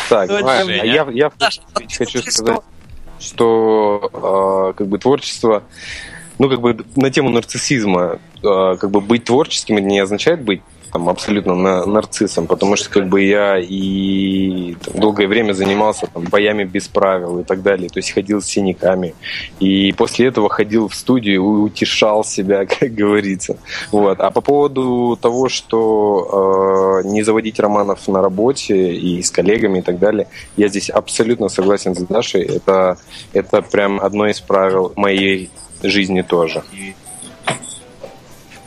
Так, 0.09 0.29
Ну, 0.29 1.05
я, 1.11 1.33
хочу 1.97 2.23
сказать, 2.23 2.61
что 3.19 4.73
э, 4.73 4.79
как 4.79 4.87
бы 4.87 4.99
творчество, 4.99 5.63
ну 6.39 6.49
как 6.49 6.61
бы 6.61 6.85
на 6.97 7.11
тему 7.11 7.31
нарциссизма, 7.31 8.19
э, 8.43 8.77
как 8.79 8.91
бы 8.91 9.01
быть 9.01 9.25
творческим 9.25 9.79
это 9.79 9.87
не 9.87 10.01
означает 10.01 10.43
быть 10.43 10.63
там 10.93 11.09
абсолютно 11.09 11.55
на, 11.55 11.87
нарциссом, 11.87 12.47
потому 12.47 12.77
что 12.77 12.91
как 12.91 13.09
бы 13.09 13.23
я 13.23 13.59
и 13.59 14.75
там, 14.85 15.01
долгое 15.01 15.27
время 15.27 15.53
занимался 15.53 16.07
там, 16.07 16.25
боями 16.25 16.65
без 16.65 16.89
правил 16.89 17.41
и 17.41 17.45
так 17.45 17.63
далее, 17.63 17.89
то 17.89 17.99
есть 17.99 18.13
ходил 18.13 18.41
с 18.41 18.47
синяками, 18.47 19.15
и 19.61 19.93
после 19.93 20.27
этого 20.27 20.49
ходил 20.49 20.89
в 20.89 20.95
студию 20.95 21.35
и 21.35 21.39
утешал 21.39 22.25
себя, 22.25 22.67
как 22.81 22.95
говорится. 22.95 23.59
Вот. 23.93 24.21
А 24.21 24.31
по 24.31 24.41
поводу 24.41 25.19
того, 25.21 25.49
что 25.49 27.03
э, 27.05 27.09
не 27.09 27.23
заводить 27.23 27.61
романов 27.61 28.07
на 28.09 28.23
работе 28.23 28.93
и 28.93 29.23
с 29.23 29.31
коллегами 29.31 29.79
и 29.79 29.83
так 29.83 29.99
далее, 29.99 30.29
я 30.57 30.69
здесь 30.69 30.91
абсолютно 30.91 31.49
согласен 31.49 31.95
с 31.95 31.99
Дашей. 31.99 32.43
Это, 32.43 32.99
это 33.33 33.63
прям 33.63 34.01
одно 34.01 34.27
из 34.27 34.41
правил 34.41 34.93
моей 34.97 35.51
жизни 35.83 36.23
тоже. 36.23 36.63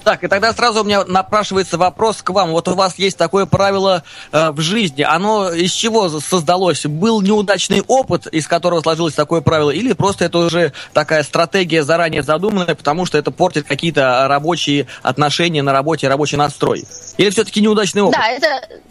Так, 0.04 0.24
и 0.24 0.28
тогда 0.28 0.54
сразу 0.54 0.82
у 0.82 0.84
меня 0.84 1.04
напрашивается 1.06 1.78
вопрос 1.78 2.22
к 2.22 2.30
вам. 2.30 2.52
Вот 2.52 2.68
у 2.68 2.76
вас 2.76 2.98
есть 2.98 3.18
такое 3.18 3.46
правило 3.46 4.04
э, 4.32 4.52
в 4.52 4.62
жизни. 4.62 5.04
Оно 5.04 5.52
из 5.52 5.72
чего 5.72 6.10
создалось? 6.20 6.86
Был 6.86 7.22
неудачный 7.22 7.84
опыт, 7.88 8.28
из 8.28 8.48
которого 8.48 8.82
сложилось 8.82 9.14
такое 9.14 9.42
правило, 9.42 9.72
или 9.72 9.94
просто 9.94 10.26
это 10.26 10.40
уже 10.40 10.74
такая 10.94 11.24
стратегия 11.24 11.84
заранее 11.84 12.24
задуманная, 12.24 12.76
потому 12.76 13.06
что 13.06 13.18
это 13.18 13.32
портит 13.32 13.68
какие-то 13.68 14.28
рабочие 14.28 14.88
отношения 15.04 15.62
на 15.62 15.74
работе, 15.74 16.08
рабочий 16.08 16.38
настрой? 16.38 16.86
Или 17.18 17.30
все-таки 17.30 17.62
неудачный 17.62 18.02
опыт? 18.02 18.18
Да, 18.20 18.28
это 18.28 18.82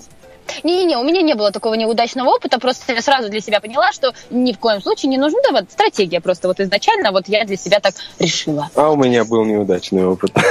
не-не-не, 0.63 0.97
у 0.97 1.05
меня 1.05 1.23
не 1.23 1.35
было 1.35 1.51
такого 1.51 1.75
неудачного 1.75 2.29
опыта, 2.29 2.59
просто 2.59 2.93
я 2.93 3.03
сразу 3.03 3.29
для 3.29 3.41
себя 3.41 3.61
поняла, 3.61 3.93
что 3.93 4.13
ни 4.31 4.53
в 4.53 4.59
коем 4.59 4.81
случае 4.83 5.11
не 5.11 5.19
нужна 5.19 5.39
вот 5.53 5.71
стратегия, 5.71 6.21
просто 6.21 6.49
вот 6.49 6.61
изначально 6.61 7.13
вот 7.13 7.29
я 7.29 7.45
для 7.45 7.57
себя 7.57 7.81
так 7.81 7.95
решила. 8.19 8.71
А 8.75 8.91
у 8.91 8.97
меня 8.97 9.25
был 9.25 9.45
неудачный 9.45 10.07
опыт. 10.07 10.33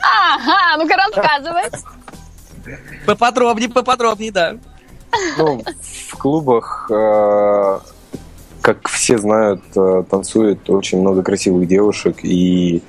Ага, 0.00 0.76
ну-ка 0.78 0.96
рассказывай. 0.96 1.62
Поподробнее, 3.06 3.68
поподробнее, 3.68 4.32
да. 4.32 4.56
Ну, 5.36 5.62
в 6.10 6.16
клубах, 6.16 6.90
э, 6.90 7.78
как 8.60 8.88
все 8.88 9.18
знают, 9.18 9.62
э, 9.74 10.04
танцует 10.10 10.68
очень 10.68 11.00
много 11.00 11.22
красивых 11.22 11.66
девушек, 11.66 12.18
и 12.22 12.82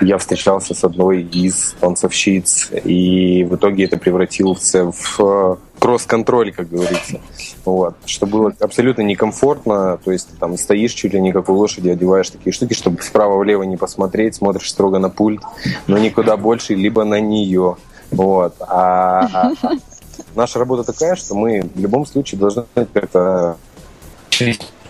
я 0.00 0.18
встречался 0.18 0.74
с 0.74 0.84
одной 0.84 1.22
из 1.22 1.74
танцовщиц, 1.80 2.70
и 2.84 3.44
в 3.44 3.56
итоге 3.56 3.84
это 3.84 3.96
превратился 3.96 4.92
в 4.92 5.20
э, 5.20 5.56
кросс-контроль, 5.82 6.52
как 6.52 6.68
говорится. 6.68 7.20
Вот. 7.64 7.96
Что 8.06 8.26
было 8.26 8.54
абсолютно 8.60 9.02
некомфортно, 9.02 9.98
то 10.04 10.12
есть 10.12 10.28
ты 10.28 10.36
там 10.36 10.56
стоишь 10.56 10.92
чуть 10.92 11.12
ли 11.12 11.20
не 11.20 11.32
как 11.32 11.48
у 11.48 11.54
лошади, 11.54 11.88
одеваешь 11.88 12.30
такие 12.30 12.52
штуки, 12.52 12.72
чтобы 12.72 12.98
вправо-влево 12.98 13.64
не 13.64 13.76
посмотреть, 13.76 14.36
смотришь 14.36 14.70
строго 14.70 15.00
на 15.00 15.10
пульт, 15.10 15.42
но 15.88 15.98
никуда 15.98 16.36
больше, 16.36 16.74
либо 16.74 17.02
на 17.02 17.18
нее. 17.18 17.78
Вот. 18.12 18.54
А, 18.60 19.28
а 19.32 19.50
наша 20.36 20.60
работа 20.60 20.84
такая, 20.84 21.16
что 21.16 21.34
мы 21.34 21.68
в 21.74 21.80
любом 21.80 22.06
случае 22.06 22.38
должны 22.38 22.64
как-то 22.74 23.56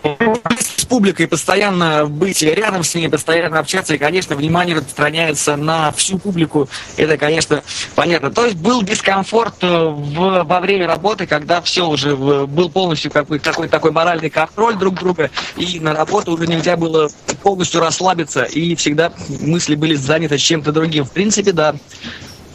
с 0.03 0.85
публикой, 0.85 1.29
постоянно 1.29 2.07
быть 2.07 2.43
рядом 2.43 2.83
с 2.83 2.95
ней, 2.95 3.09
постоянно 3.09 3.59
общаться, 3.59 3.95
и, 3.95 3.99
конечно, 3.99 4.37
внимание 4.37 4.77
распространяется 4.77 5.57
на 5.57 5.93
всю 5.93 6.19
публику. 6.19 6.69
Это, 6.97 7.17
конечно, 7.17 7.63
понятно. 7.95 8.31
То 8.31 8.45
есть 8.47 8.57
был 8.57 8.83
дискомфорт 8.83 9.55
э, 9.63 9.67
в, 9.69 10.43
во 10.45 10.61
время 10.61 10.87
работы, 10.87 11.27
когда 11.27 11.61
все 11.63 11.89
уже 11.89 12.15
в- 12.15 12.47
был 12.47 12.69
полностью 12.71 13.11
какой- 13.11 13.39
какой-то 13.39 13.71
такой 13.71 13.93
моральный 13.93 14.31
контроль 14.31 14.77
друг 14.77 14.97
друга, 14.97 15.31
и 15.57 15.79
на 15.81 15.95
работу 15.95 16.33
уже 16.33 16.47
нельзя 16.47 16.77
было 16.77 17.09
полностью 17.43 17.81
расслабиться, 17.81 18.43
и 18.45 18.75
всегда 18.75 19.13
мысли 19.41 19.75
были 19.75 19.95
заняты 19.95 20.37
чем-то 20.39 20.73
другим. 20.73 21.05
В 21.05 21.13
принципе, 21.13 21.53
да. 21.53 21.75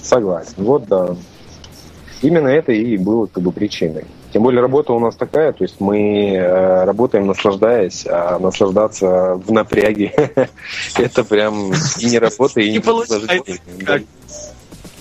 Согласен. 0.01 0.53
Вот 0.57 0.87
да. 0.87 1.15
Именно 2.21 2.47
это 2.47 2.71
и 2.71 2.97
было 2.97 3.27
как 3.27 3.43
бы 3.43 3.51
причиной. 3.51 4.05
Тем 4.37 4.43
более 4.43 4.61
работа 4.61 4.93
у 4.93 4.99
нас 4.99 5.15
такая, 5.15 5.51
то 5.51 5.63
есть 5.63 5.77
мы 5.79 6.35
э, 6.35 6.83
работаем 6.83 7.25
наслаждаясь, 7.25 8.05
а 8.05 8.37
наслаждаться 8.37 9.33
в 9.33 9.51
напряге 9.51 10.13
это 10.95 11.23
прям 11.23 11.73
и 11.73 12.05
не 12.05 12.19
работа, 12.19 12.61
и 12.61 12.67
Не 12.67 12.73
не 12.73 12.79
получается. 12.79 13.19
наслаждение. 13.19 14.05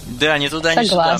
Да, 0.06 0.38
ни 0.38 0.48
туда, 0.48 0.74
ни 0.74 0.86
сюда. 0.86 1.18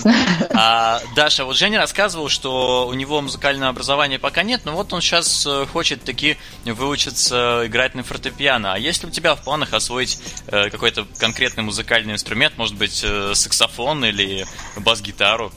А, 0.55 1.03
Даша, 1.15 1.45
вот 1.45 1.59
Женя 1.59 1.79
рассказывал, 1.79 2.31
что 2.31 2.89
у 2.89 2.95
него 2.95 3.21
музыкального 3.21 3.69
образования 3.69 4.19
пока 4.19 4.43
нет, 4.43 4.63
но 4.65 4.73
вот 4.73 4.95
он 4.95 5.03
сейчас 5.03 5.47
хочет 5.71 6.03
таки 6.03 6.39
выучиться 6.65 7.65
играть 7.67 7.95
на 7.95 8.03
фортепиано. 8.03 8.73
А 8.73 8.79
есть 8.79 9.03
ли 9.03 9.11
у 9.11 9.13
тебя 9.13 9.35
в 9.35 9.43
планах 9.43 9.75
освоить 9.75 10.19
э, 10.47 10.71
какой-то 10.71 11.07
конкретный 11.19 11.65
музыкальный 11.65 12.15
инструмент, 12.15 12.57
может 12.57 12.77
быть, 12.77 13.05
э, 13.07 13.35
саксофон 13.35 14.07
или 14.07 14.47
бас-гитару? 14.79 15.53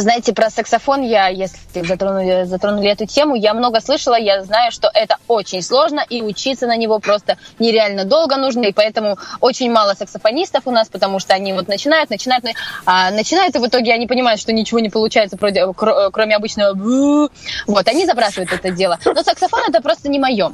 Знаете, 0.00 0.32
про 0.32 0.50
саксофон 0.50 1.02
я, 1.02 1.28
если 1.28 1.56
затронули, 1.82 2.44
затронули 2.44 2.90
эту 2.90 3.06
тему, 3.06 3.36
я 3.36 3.54
много 3.54 3.80
слышала, 3.80 4.16
я 4.16 4.42
знаю, 4.42 4.72
что 4.72 4.90
это 4.92 5.18
очень 5.28 5.62
сложно, 5.62 6.04
и 6.08 6.20
учиться 6.20 6.66
на 6.66 6.76
него 6.76 6.98
просто 6.98 7.38
нереально 7.58 8.04
долго 8.04 8.36
нужно, 8.36 8.64
и 8.64 8.72
поэтому 8.72 9.18
очень 9.40 9.70
мало 9.70 9.94
саксофонистов 9.94 10.66
у 10.66 10.72
нас, 10.72 10.88
потому 10.88 11.20
что 11.20 11.34
они 11.34 11.52
вот 11.52 11.68
начинают, 11.68 12.10
начинают, 12.10 12.44
а, 12.86 13.10
начинают, 13.12 13.54
и 13.54 13.58
в 13.58 13.66
итоге 13.66 13.92
они 13.92 14.06
понимают, 14.06 14.40
что 14.40 14.52
ничего 14.52 14.80
не 14.80 14.88
получается, 14.88 15.36
кроме 15.36 16.36
обычного 16.36 16.74
«бу». 16.74 17.30
вот, 17.66 17.88
они 17.88 18.06
забрасывают 18.06 18.52
это 18.52 18.70
дело. 18.70 18.98
Но 19.04 19.22
саксофон 19.22 19.60
это 19.68 19.80
просто 19.80 20.08
не 20.08 20.18
мое. 20.18 20.52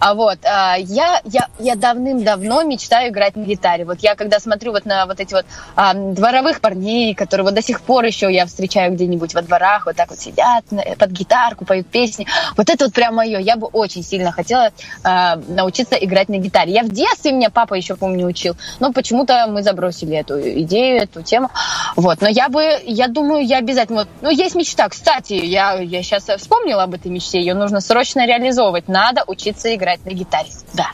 А 0.00 0.14
вот, 0.14 0.38
а, 0.44 0.76
я, 0.76 1.20
я, 1.24 1.48
я 1.58 1.76
давным-давно 1.76 2.62
мечтаю 2.64 3.10
играть 3.10 3.36
на 3.36 3.42
гитаре. 3.42 3.84
Вот 3.84 4.00
я 4.00 4.14
когда 4.16 4.38
смотрю 4.38 4.72
вот 4.72 4.84
на 4.84 5.06
вот 5.06 5.18
эти 5.20 5.32
вот 5.32 5.46
а, 5.76 5.94
дворовых 5.94 6.60
парней, 6.60 7.14
которые 7.14 7.44
вот 7.44 7.54
до 7.54 7.62
сих 7.62 7.80
пор 7.80 8.04
еще 8.04 8.32
я 8.32 8.46
встречаю 8.46 8.81
где-нибудь 8.90 9.34
во 9.34 9.42
дворах, 9.42 9.86
вот 9.86 9.96
так 9.96 10.10
вот 10.10 10.18
сидят 10.18 10.64
на- 10.70 10.82
под 10.82 11.10
гитарку, 11.10 11.64
поют 11.64 11.86
песни. 11.86 12.26
Вот 12.56 12.68
это 12.68 12.84
вот 12.84 12.94
прям 12.94 13.14
мое. 13.14 13.38
Я 13.38 13.56
бы 13.56 13.66
очень 13.66 14.02
сильно 14.02 14.32
хотела 14.32 14.70
а, 15.04 15.36
научиться 15.48 15.94
играть 15.96 16.28
на 16.28 16.38
гитаре. 16.38 16.72
Я 16.72 16.82
в 16.82 16.90
детстве, 16.90 17.32
меня 17.32 17.50
папа 17.50 17.74
еще, 17.74 17.96
помню, 17.96 18.26
учил, 18.26 18.56
но 18.80 18.92
почему-то 18.92 19.46
мы 19.48 19.62
забросили 19.62 20.16
эту 20.16 20.40
идею, 20.62 21.02
эту 21.02 21.22
тему. 21.22 21.50
Вот, 21.96 22.20
но 22.20 22.28
я 22.28 22.48
бы, 22.48 22.62
я 22.84 23.08
думаю, 23.08 23.44
я 23.46 23.58
обязательно... 23.58 24.00
Вот, 24.00 24.08
ну, 24.20 24.30
есть 24.30 24.54
мечта. 24.54 24.88
Кстати, 24.88 25.34
я, 25.34 25.74
я 25.74 26.02
сейчас 26.02 26.24
вспомнила 26.38 26.82
об 26.82 26.94
этой 26.94 27.10
мечте, 27.10 27.38
ее 27.38 27.54
нужно 27.54 27.80
срочно 27.80 28.26
реализовывать. 28.26 28.88
Надо 28.88 29.24
учиться 29.26 29.74
играть 29.74 30.04
на 30.04 30.10
гитаре. 30.10 30.48
Да. 30.74 30.88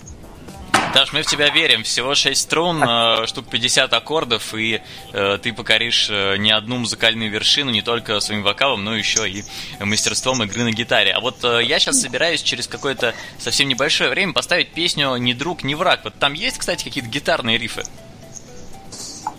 Даш, 0.94 1.12
мы 1.12 1.22
в 1.22 1.26
тебя 1.26 1.50
верим. 1.50 1.82
Всего 1.82 2.14
6 2.14 2.40
струн, 2.40 2.82
э, 2.82 3.26
штук 3.26 3.46
50 3.50 3.92
аккордов, 3.92 4.54
и 4.54 4.80
э, 5.12 5.38
ты 5.42 5.52
покоришь 5.52 6.08
э, 6.10 6.36
не 6.38 6.50
одну 6.50 6.78
музыкальную 6.78 7.30
вершину, 7.30 7.70
не 7.70 7.82
только 7.82 8.18
своим 8.20 8.42
вокалом, 8.42 8.84
но 8.84 8.96
еще 8.96 9.28
и 9.28 9.44
мастерством 9.80 10.42
игры 10.42 10.64
на 10.64 10.72
гитаре. 10.72 11.12
А 11.12 11.20
вот 11.20 11.44
э, 11.44 11.62
я 11.62 11.78
сейчас 11.78 12.00
собираюсь 12.00 12.42
через 12.42 12.66
какое-то 12.66 13.14
совсем 13.38 13.68
небольшое 13.68 14.10
время 14.10 14.32
поставить 14.32 14.70
песню 14.70 15.14
«Ни 15.16 15.34
друг, 15.34 15.62
ни 15.62 15.74
враг». 15.74 16.00
Вот 16.04 16.14
там 16.14 16.32
есть, 16.32 16.58
кстати, 16.58 16.84
какие-то 16.84 17.10
гитарные 17.10 17.58
рифы? 17.58 17.82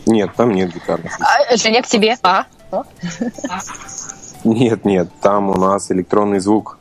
Нет, 0.05 0.31
там 0.35 0.51
нет 0.51 0.73
гитарных. 0.73 1.19
А, 1.19 1.57
Женя, 1.57 1.81
к 1.81 1.87
тебе. 1.87 2.17
А? 2.23 2.45
Нет, 4.43 4.85
нет, 4.85 5.09
там 5.21 5.49
у 5.49 5.55
нас 5.55 5.91
электронный 5.91 6.39
звук. 6.39 6.77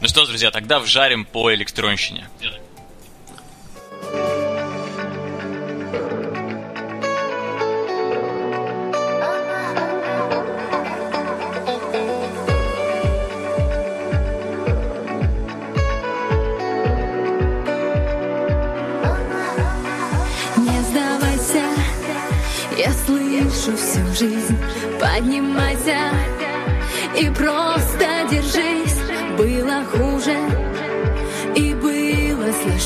Ну 0.00 0.08
что, 0.08 0.26
друзья, 0.26 0.50
тогда 0.50 0.78
вжарим 0.78 1.24
по 1.24 1.52
электронщине. 1.52 2.28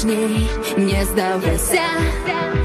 odvážny, 0.04 0.48
nezdávaj 0.76 1.58
sa. 1.58 2.63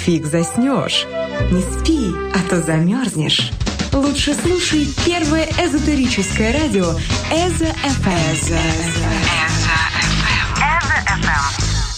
Фиг 0.00 0.24
заснешь. 0.24 1.06
Не 1.50 1.60
спи, 1.60 2.14
а 2.34 2.38
то 2.48 2.62
замерзнешь. 2.62 3.50
Лучше 3.92 4.34
слушай 4.34 4.88
первое 5.04 5.46
эзотерическое 5.58 6.52
радио 6.58 6.90
Эзо 7.30 7.66
ФМ. 7.66 8.54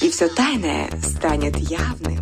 И 0.04 0.10
все 0.10 0.28
тайное 0.28 0.90
станет 1.00 1.56
явным. 1.58 2.21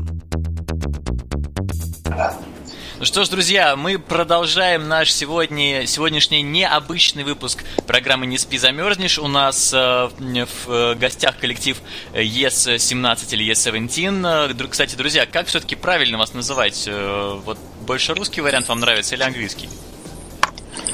Ну 3.01 3.07
что 3.07 3.24
ж, 3.24 3.30
друзья, 3.30 3.76
мы 3.76 3.98
продолжаем 3.98 4.86
наш 4.86 5.11
сегодня, 5.11 5.86
сегодняшний 5.86 6.42
необычный 6.42 7.24
выпуск 7.24 7.64
программы 7.86 8.26
«Не 8.26 8.36
спи, 8.36 8.59
замерзнешь». 8.59 9.18
У 9.18 9.26
нас 9.26 9.72
э, 9.72 10.11
в 10.18 10.70
э, 10.70 10.94
гостях 10.96 11.38
коллектив 11.38 11.78
ЕС-17 12.12 13.32
или 13.32 13.44
ЕС-17. 13.44 14.53
Э, 14.53 14.68
Кстати, 14.68 14.96
друзья, 14.96 15.24
как 15.24 15.46
все-таки 15.46 15.76
правильно 15.76 16.18
вас 16.18 16.34
называть? 16.34 16.84
Э, 16.88 17.40
вот 17.42 17.57
больше 17.86 18.12
русский 18.12 18.42
вариант 18.42 18.68
вам 18.68 18.80
нравится 18.80 19.14
или 19.14 19.22
английский? 19.22 19.70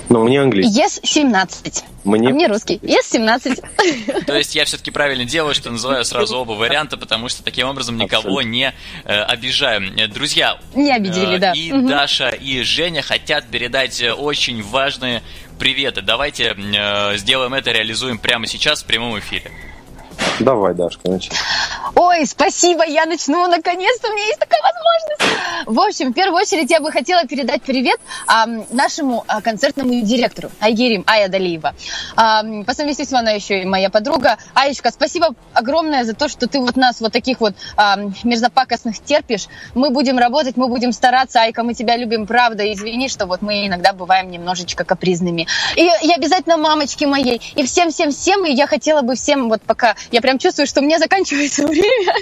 Но 0.08 0.22
мне 0.22 0.40
английский. 0.40 0.80
ЕС 0.80 1.00
17. 1.02 1.84
Мне 2.04 2.28
А 2.28 2.32
мне 2.32 2.46
русский. 2.46 2.78
ЕС 2.82 3.10
17. 3.10 3.60
То 4.26 4.36
есть 4.36 4.54
я 4.54 4.64
все-таки 4.64 4.90
правильно 4.90 5.24
делаю, 5.24 5.54
что 5.54 5.70
называю 5.70 6.04
сразу 6.04 6.36
оба 6.38 6.52
варианта, 6.52 6.96
потому 6.96 7.28
что 7.28 7.42
таким 7.42 7.68
образом 7.68 7.96
никого 7.96 8.42
не 8.42 8.72
э, 9.04 9.22
обижаем. 9.22 9.92
Э, 9.96 10.06
Друзья, 10.06 10.58
Не 10.74 10.92
обидели, 10.92 11.36
э, 11.36 11.38
да. 11.38 11.52
и. 11.52 11.72
Даша, 11.72 12.28
и 12.28 12.62
Женя 12.62 13.02
хотят 13.02 13.46
передать 13.48 14.02
очень 14.02 14.62
важные 14.62 15.22
приветы. 15.58 16.02
Давайте 16.02 16.54
сделаем 17.16 17.54
это, 17.54 17.72
реализуем 17.72 18.18
прямо 18.18 18.46
сейчас 18.46 18.82
в 18.82 18.86
прямом 18.86 19.18
эфире. 19.18 19.50
Давай, 20.40 20.74
Дашка, 20.74 21.08
начни. 21.08 21.36
Ой, 21.94 22.26
спасибо, 22.26 22.84
я 22.84 23.06
начну, 23.06 23.46
наконец-то 23.46 24.08
у 24.10 24.12
меня 24.12 24.26
есть 24.26 24.38
такая 24.38 24.60
возможность. 24.60 25.66
В 25.66 25.80
общем, 25.80 26.10
в 26.10 26.14
первую 26.14 26.42
очередь 26.42 26.70
я 26.70 26.80
бы 26.80 26.92
хотела 26.92 27.24
передать 27.24 27.62
привет 27.62 27.98
ам, 28.26 28.64
нашему 28.70 29.24
а, 29.26 29.40
концертному 29.40 30.02
директору 30.02 30.50
Айгерим 30.60 31.04
Ая 31.06 31.28
Далиева. 31.28 31.74
Ам, 32.16 32.64
по 32.64 32.74
совместительству 32.74 33.16
она 33.16 33.30
еще 33.30 33.62
и 33.62 33.64
моя 33.64 33.88
подруга. 33.88 34.36
Аечка, 34.54 34.90
спасибо 34.90 35.34
огромное 35.54 36.04
за 36.04 36.14
то, 36.14 36.28
что 36.28 36.46
ты 36.46 36.60
вот 36.60 36.76
нас 36.76 37.00
вот 37.00 37.12
таких 37.12 37.40
вот 37.40 37.54
ам, 37.76 38.14
мерзопакостных 38.24 39.02
терпишь. 39.02 39.46
Мы 39.74 39.90
будем 39.90 40.18
работать, 40.18 40.56
мы 40.56 40.68
будем 40.68 40.92
стараться. 40.92 41.40
Айка, 41.40 41.62
мы 41.62 41.74
тебя 41.74 41.96
любим, 41.96 42.26
правда. 42.26 42.70
Извини, 42.72 43.08
что 43.08 43.26
вот 43.26 43.42
мы 43.42 43.66
иногда 43.66 43.92
бываем 43.92 44.30
немножечко 44.30 44.84
капризными. 44.84 45.46
И, 45.76 45.88
и 46.02 46.12
обязательно 46.12 46.56
мамочке 46.56 47.06
моей. 47.06 47.40
И 47.54 47.64
всем-всем-всем. 47.64 48.44
И 48.44 48.52
я 48.52 48.66
хотела 48.66 49.02
бы 49.02 49.14
всем 49.14 49.48
вот 49.48 49.62
пока... 49.62 49.96
Я 50.16 50.22
прям 50.22 50.38
чувствую, 50.38 50.66
что 50.66 50.80
меня 50.80 50.98
заканчивается 50.98 51.66
время. 51.66 52.14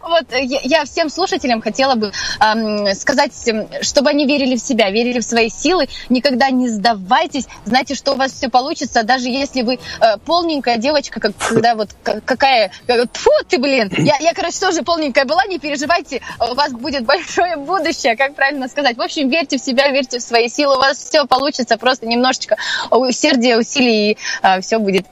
Вот 0.00 0.32
э, 0.32 0.44
я, 0.44 0.84
всем 0.84 1.10
слушателям 1.10 1.60
хотела 1.60 1.96
бы 1.96 2.12
ам, 2.38 2.94
сказать, 2.94 3.32
эм, 3.48 3.68
чтобы 3.82 4.10
они 4.10 4.24
верили 4.24 4.54
в 4.54 4.60
себя, 4.60 4.88
верили 4.90 5.18
в 5.18 5.24
свои 5.24 5.50
силы, 5.50 5.88
никогда 6.08 6.50
не 6.50 6.68
сдавайтесь, 6.68 7.46
знайте, 7.64 7.96
что 7.96 8.12
у 8.12 8.14
вас 8.14 8.30
все 8.30 8.48
получится, 8.48 9.02
даже 9.02 9.28
если 9.28 9.62
вы 9.62 9.80
э, 10.00 10.16
полненькая 10.24 10.76
девочка, 10.76 11.18
как, 11.18 11.32
когда 11.38 11.74
вот 11.74 11.88
какая... 12.24 12.70
Фу 12.86 13.30
ты, 13.48 13.58
блин! 13.58 13.90
Я, 13.98 14.16
я, 14.20 14.32
короче, 14.32 14.60
тоже 14.60 14.82
полненькая 14.82 15.24
была, 15.24 15.44
не 15.46 15.58
переживайте, 15.58 16.22
у 16.38 16.54
вас 16.54 16.70
будет 16.70 17.04
большое 17.04 17.56
будущее, 17.56 18.16
как 18.16 18.36
правильно 18.36 18.68
сказать. 18.68 18.96
В 18.96 19.02
общем, 19.02 19.28
верьте 19.28 19.58
в 19.58 19.60
себя, 19.60 19.88
верьте 19.88 20.20
в 20.20 20.22
свои 20.22 20.48
силы, 20.48 20.76
у 20.76 20.78
вас 20.78 20.98
все 20.98 21.24
получится, 21.26 21.78
просто 21.78 22.06
немножечко 22.06 22.58
усердия, 22.92 23.56
усилий, 23.56 24.12
и 24.12 24.16
все 24.60 24.78
будет 24.78 25.06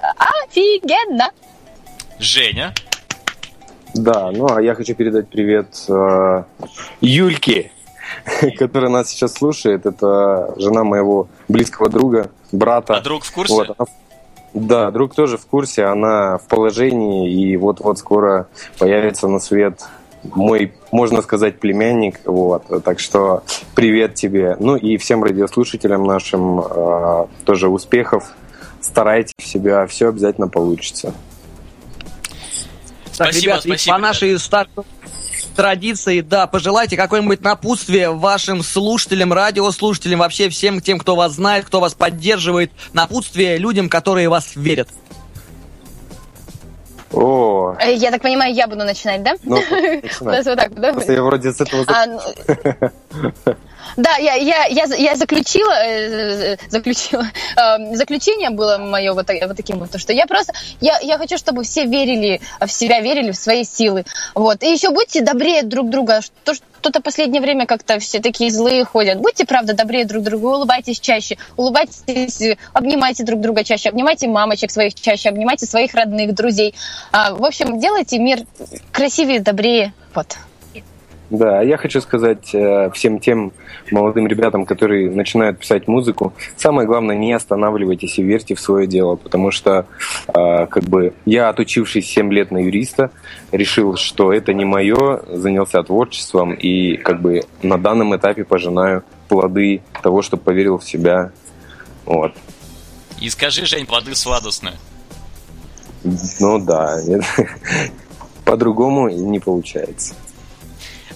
офигенно! 0.45 1.33
Женя, 2.23 2.73
Да, 3.95 4.31
ну 4.31 4.47
а 4.49 4.63
я 4.63 4.77
хочу 4.77 4.95
передать 4.95 5.29
привет 5.29 5.67
э, 5.89 6.45
Юльке, 7.01 7.73
которая 8.59 8.91
нас 8.91 9.09
сейчас 9.09 9.35
слушает. 9.35 9.87
Это 9.87 10.55
жена 10.57 10.85
моего 10.85 11.27
близкого 11.49 11.89
друга, 11.89 12.31
брата. 12.53 12.95
а 12.95 13.01
друг 13.01 13.25
в 13.25 13.33
курсе? 13.33 13.53
Вот, 13.53 13.75
она 13.77 13.89
да, 14.55 14.93
друг 14.93 15.17
тоже 15.17 15.37
в 15.37 15.47
курсе, 15.47 15.85
она 15.85 16.39
в 16.39 16.47
положении, 16.47 17.29
и 17.29 17.57
вот-вот 17.57 17.99
скоро 17.99 18.47
появится 18.79 19.27
на 19.27 19.41
свет 19.41 19.83
мой, 20.23 20.75
можно 20.93 21.23
сказать, 21.23 21.59
племянник. 21.59 22.21
Вот, 22.25 22.85
так 22.85 23.01
что 23.01 23.43
привет 23.75 24.15
тебе. 24.15 24.57
Ну 24.61 24.77
и 24.77 24.97
всем 24.97 25.25
радиослушателям 25.25 26.05
нашим 26.05 26.61
э, 26.61 27.27
тоже 27.45 27.69
успехов. 27.69 28.31
Старайтесь 28.81 29.35
себя, 29.41 29.85
все 29.89 30.11
обязательно 30.11 30.47
получится. 30.47 31.13
Так, 33.25 33.33
Спасибо, 33.33 33.53
ребят, 33.53 33.67
и 33.67 33.69
спасибо, 33.69 33.97
по 33.97 34.01
нашей 34.01 34.39
старой 34.39 34.69
традиции, 35.57 36.21
да, 36.21 36.47
пожелайте 36.47 36.97
какое-нибудь 36.97 37.43
напутствие 37.43 38.11
вашим 38.11 38.63
слушателям, 38.63 39.33
радиослушателям, 39.33 40.21
вообще 40.21 40.49
всем 40.49 40.81
тем, 40.81 40.99
кто 40.99 41.15
вас 41.17 41.33
знает, 41.33 41.67
кто 41.67 41.81
вас 41.81 41.95
поддерживает, 41.95 42.71
напутствие 42.93 43.59
людям, 43.59 43.89
которые 43.89 44.29
вас 44.29 44.53
верят. 44.57 44.89
О, 47.13 47.77
Э, 47.79 47.95
Я 47.95 48.11
так 48.11 48.23
понимаю, 48.23 48.55
я 48.55 48.67
буду 48.67 48.85
начинать, 48.85 49.23
да? 49.23 49.35
ну, 49.43 49.57
У 49.61 49.61
начинай. 49.61 50.37
нас 50.39 50.47
вот 50.47 50.59
так, 50.59 50.75
да? 50.75 50.93
Просто 50.93 51.13
я 51.13 51.23
вроде 51.23 51.53
с 51.53 51.61
этого... 51.61 51.85
А, 51.89 52.07
ну, 52.07 52.21
Да, 53.97 54.17
я, 54.17 54.35
я, 54.35 54.65
я, 54.67 54.85
я 54.85 55.17
заключила, 55.17 55.73
э, 55.85 56.57
заключила, 56.69 57.27
э, 57.57 57.95
заключение 57.95 58.51
было 58.51 58.79
мое 58.79 59.13
вот, 59.13 59.29
вот 59.29 59.57
таким 59.57 59.79
вот, 59.79 59.91
то, 59.91 59.99
что 59.99 60.13
я 60.13 60.27
просто, 60.27 60.53
я, 60.81 60.99
я 61.01 61.19
хочу, 61.19 61.37
чтобы 61.39 61.65
все 61.65 61.85
верили 61.85 62.41
в 62.61 62.71
себя, 62.71 63.01
верили 63.01 63.33
в 63.33 63.37
свои 63.37 63.65
силы, 63.65 64.05
вот, 64.35 64.63
и 64.63 64.73
еще 64.73 64.91
будьте 64.91 65.23
добрее 65.23 65.63
друг 65.63 65.91
друга, 65.91 66.21
то, 66.45 66.55
что-то 66.55 67.01
последнее 67.01 67.41
время 67.41 67.67
как-то 67.67 67.99
все 67.99 68.21
такие 68.21 68.51
злые 68.51 68.85
ходят, 68.85 69.19
будьте, 69.19 69.45
правда, 69.45 69.75
добрее 69.75 70.05
друг 70.05 70.25
другу, 70.25 70.49
улыбайтесь 70.49 70.99
чаще, 70.99 71.39
улыбайтесь, 71.57 72.41
э, 72.41 72.57
обнимайте 72.73 73.25
друг 73.25 73.41
друга 73.41 73.63
чаще, 73.63 73.89
обнимайте 73.89 74.27
мамочек 74.27 74.71
своих 74.71 74.95
чаще, 74.95 75.29
обнимайте 75.29 75.67
своих 75.67 75.95
родных, 75.95 76.35
друзей, 76.35 76.75
А, 77.13 77.35
в 77.35 77.45
общем, 77.45 77.79
делайте 77.79 78.19
мир 78.19 78.41
красивее, 78.93 79.41
добрее, 79.41 79.93
вот. 80.15 80.37
Да, 81.33 81.61
а 81.61 81.65
я 81.65 81.79
хочу 81.79 82.03
сказать 82.03 82.55
э, 82.55 82.91
всем 82.93 83.19
тем 83.19 83.55
молодым 83.91 84.27
ребятам, 84.27 84.67
которые 84.67 85.11
начинают 85.11 85.59
писать 85.59 85.89
музыку, 85.89 86.35
самое 86.59 86.87
главное, 86.87 87.17
не 87.17 87.33
останавливайтесь 87.33 88.19
и 88.19 88.23
верьте 88.23 88.55
в 88.55 88.61
свое 88.61 88.87
дело, 88.87 89.17
потому 89.17 89.51
что 89.51 89.87
э, 90.29 90.67
как 90.67 90.85
бы 90.85 91.15
я, 91.25 91.49
отучившись 91.49 92.07
7 92.11 92.31
лет 92.35 92.51
на 92.51 92.59
юриста, 92.59 93.11
решил, 93.51 93.97
что 93.97 94.31
это 94.31 94.53
не 94.53 94.67
мое, 94.67 95.23
занялся 95.27 95.83
творчеством 95.83 96.53
и 96.53 96.99
как 96.99 97.23
бы 97.23 97.45
на 97.63 97.79
данном 97.79 98.15
этапе 98.15 98.45
пожинаю 98.45 99.03
плоды 99.31 99.81
того, 100.03 100.21
что 100.21 100.37
поверил 100.37 100.77
в 100.77 100.85
себя. 100.85 101.33
Вот. 102.05 102.35
И 103.23 103.31
скажи, 103.31 103.65
Жень, 103.65 103.87
плоды 103.87 104.15
сладостные. 104.15 104.75
Ну 106.41 106.59
да, 106.59 106.99
по-другому 108.45 109.09
не 109.09 109.39
получается. 109.39 110.15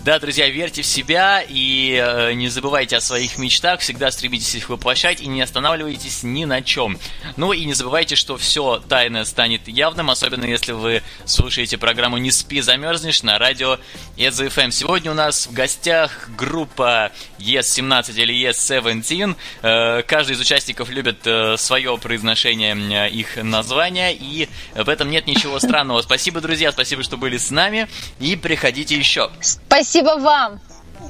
Да, 0.07 0.21
друзья, 0.21 0.49
верьте 0.49 0.83
в 0.83 0.87
себя 0.87 1.43
и 1.43 2.01
э, 2.01 2.33
не 2.35 2.49
забывайте 2.49 2.97
о 2.97 3.01
своих 3.01 3.39
мечтах, 3.39 3.81
всегда 3.81 4.13
стремитесь 4.13 4.55
их 4.55 4.69
воплощать 4.69 5.21
и 5.21 5.27
не 5.27 5.43
останавливайтесь 5.43 6.23
ни 6.23 6.45
на 6.45 6.63
чем. 6.63 6.97
Ну 7.37 7.53
и 7.53 7.65
не 7.65 7.75
забывайте, 7.75 8.15
что 8.15 8.37
все 8.37 8.81
тайное 8.89 9.25
станет 9.25 9.67
явным, 9.67 10.09
особенно 10.09 10.45
если 10.45 10.71
вы 10.71 11.03
слушаете 11.25 11.77
программу 11.77 12.19
«Не 12.19 12.31
спи, 12.31 12.61
замерзнешь» 12.61 13.25
на 13.25 13.37
радио 13.37 13.81
EZFM. 14.17 14.71
Сегодня 14.71 15.11
у 15.11 15.15
нас 15.15 15.49
в 15.49 15.53
гостях 15.53 16.29
группа 16.39 17.11
ES17 17.41 18.15
или 18.15 18.49
ES17. 18.49 19.35
Э, 19.63 20.03
каждый 20.03 20.37
из 20.37 20.41
участников 20.41 20.89
любит 20.89 21.27
э, 21.27 21.57
свое 21.57 21.99
произношение 21.99 22.77
э, 22.77 23.11
их 23.11 23.43
названия, 23.43 24.15
и 24.15 24.49
в 24.77 24.89
этом 24.89 25.11
нет 25.11 25.27
ничего 25.27 25.59
странного. 25.59 26.01
Спасибо, 26.03 26.41
друзья, 26.41 26.71
спасибо, 26.71 27.03
что 27.03 27.17
были 27.17 27.39
с 27.39 27.51
нами, 27.51 27.89
и 28.21 28.37
приходите 28.37 28.97
еще. 28.97 29.33
Спасибо 29.41 29.96
вам! 30.03 30.61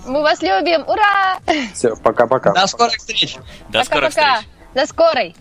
Мы 0.06 0.22
вас 0.22 0.42
любим! 0.42 0.82
Ура! 0.88 1.38
Все, 1.74 1.96
пока-пока. 1.96 2.52
До 2.52 2.66
скорых 2.66 2.96
встреч! 2.96 3.36
До 3.68 3.82
скорых 3.84 4.14
Пока-пока! 4.14 4.36
встреч! 4.40 4.50
До 4.74 4.86
скорой! 4.86 5.36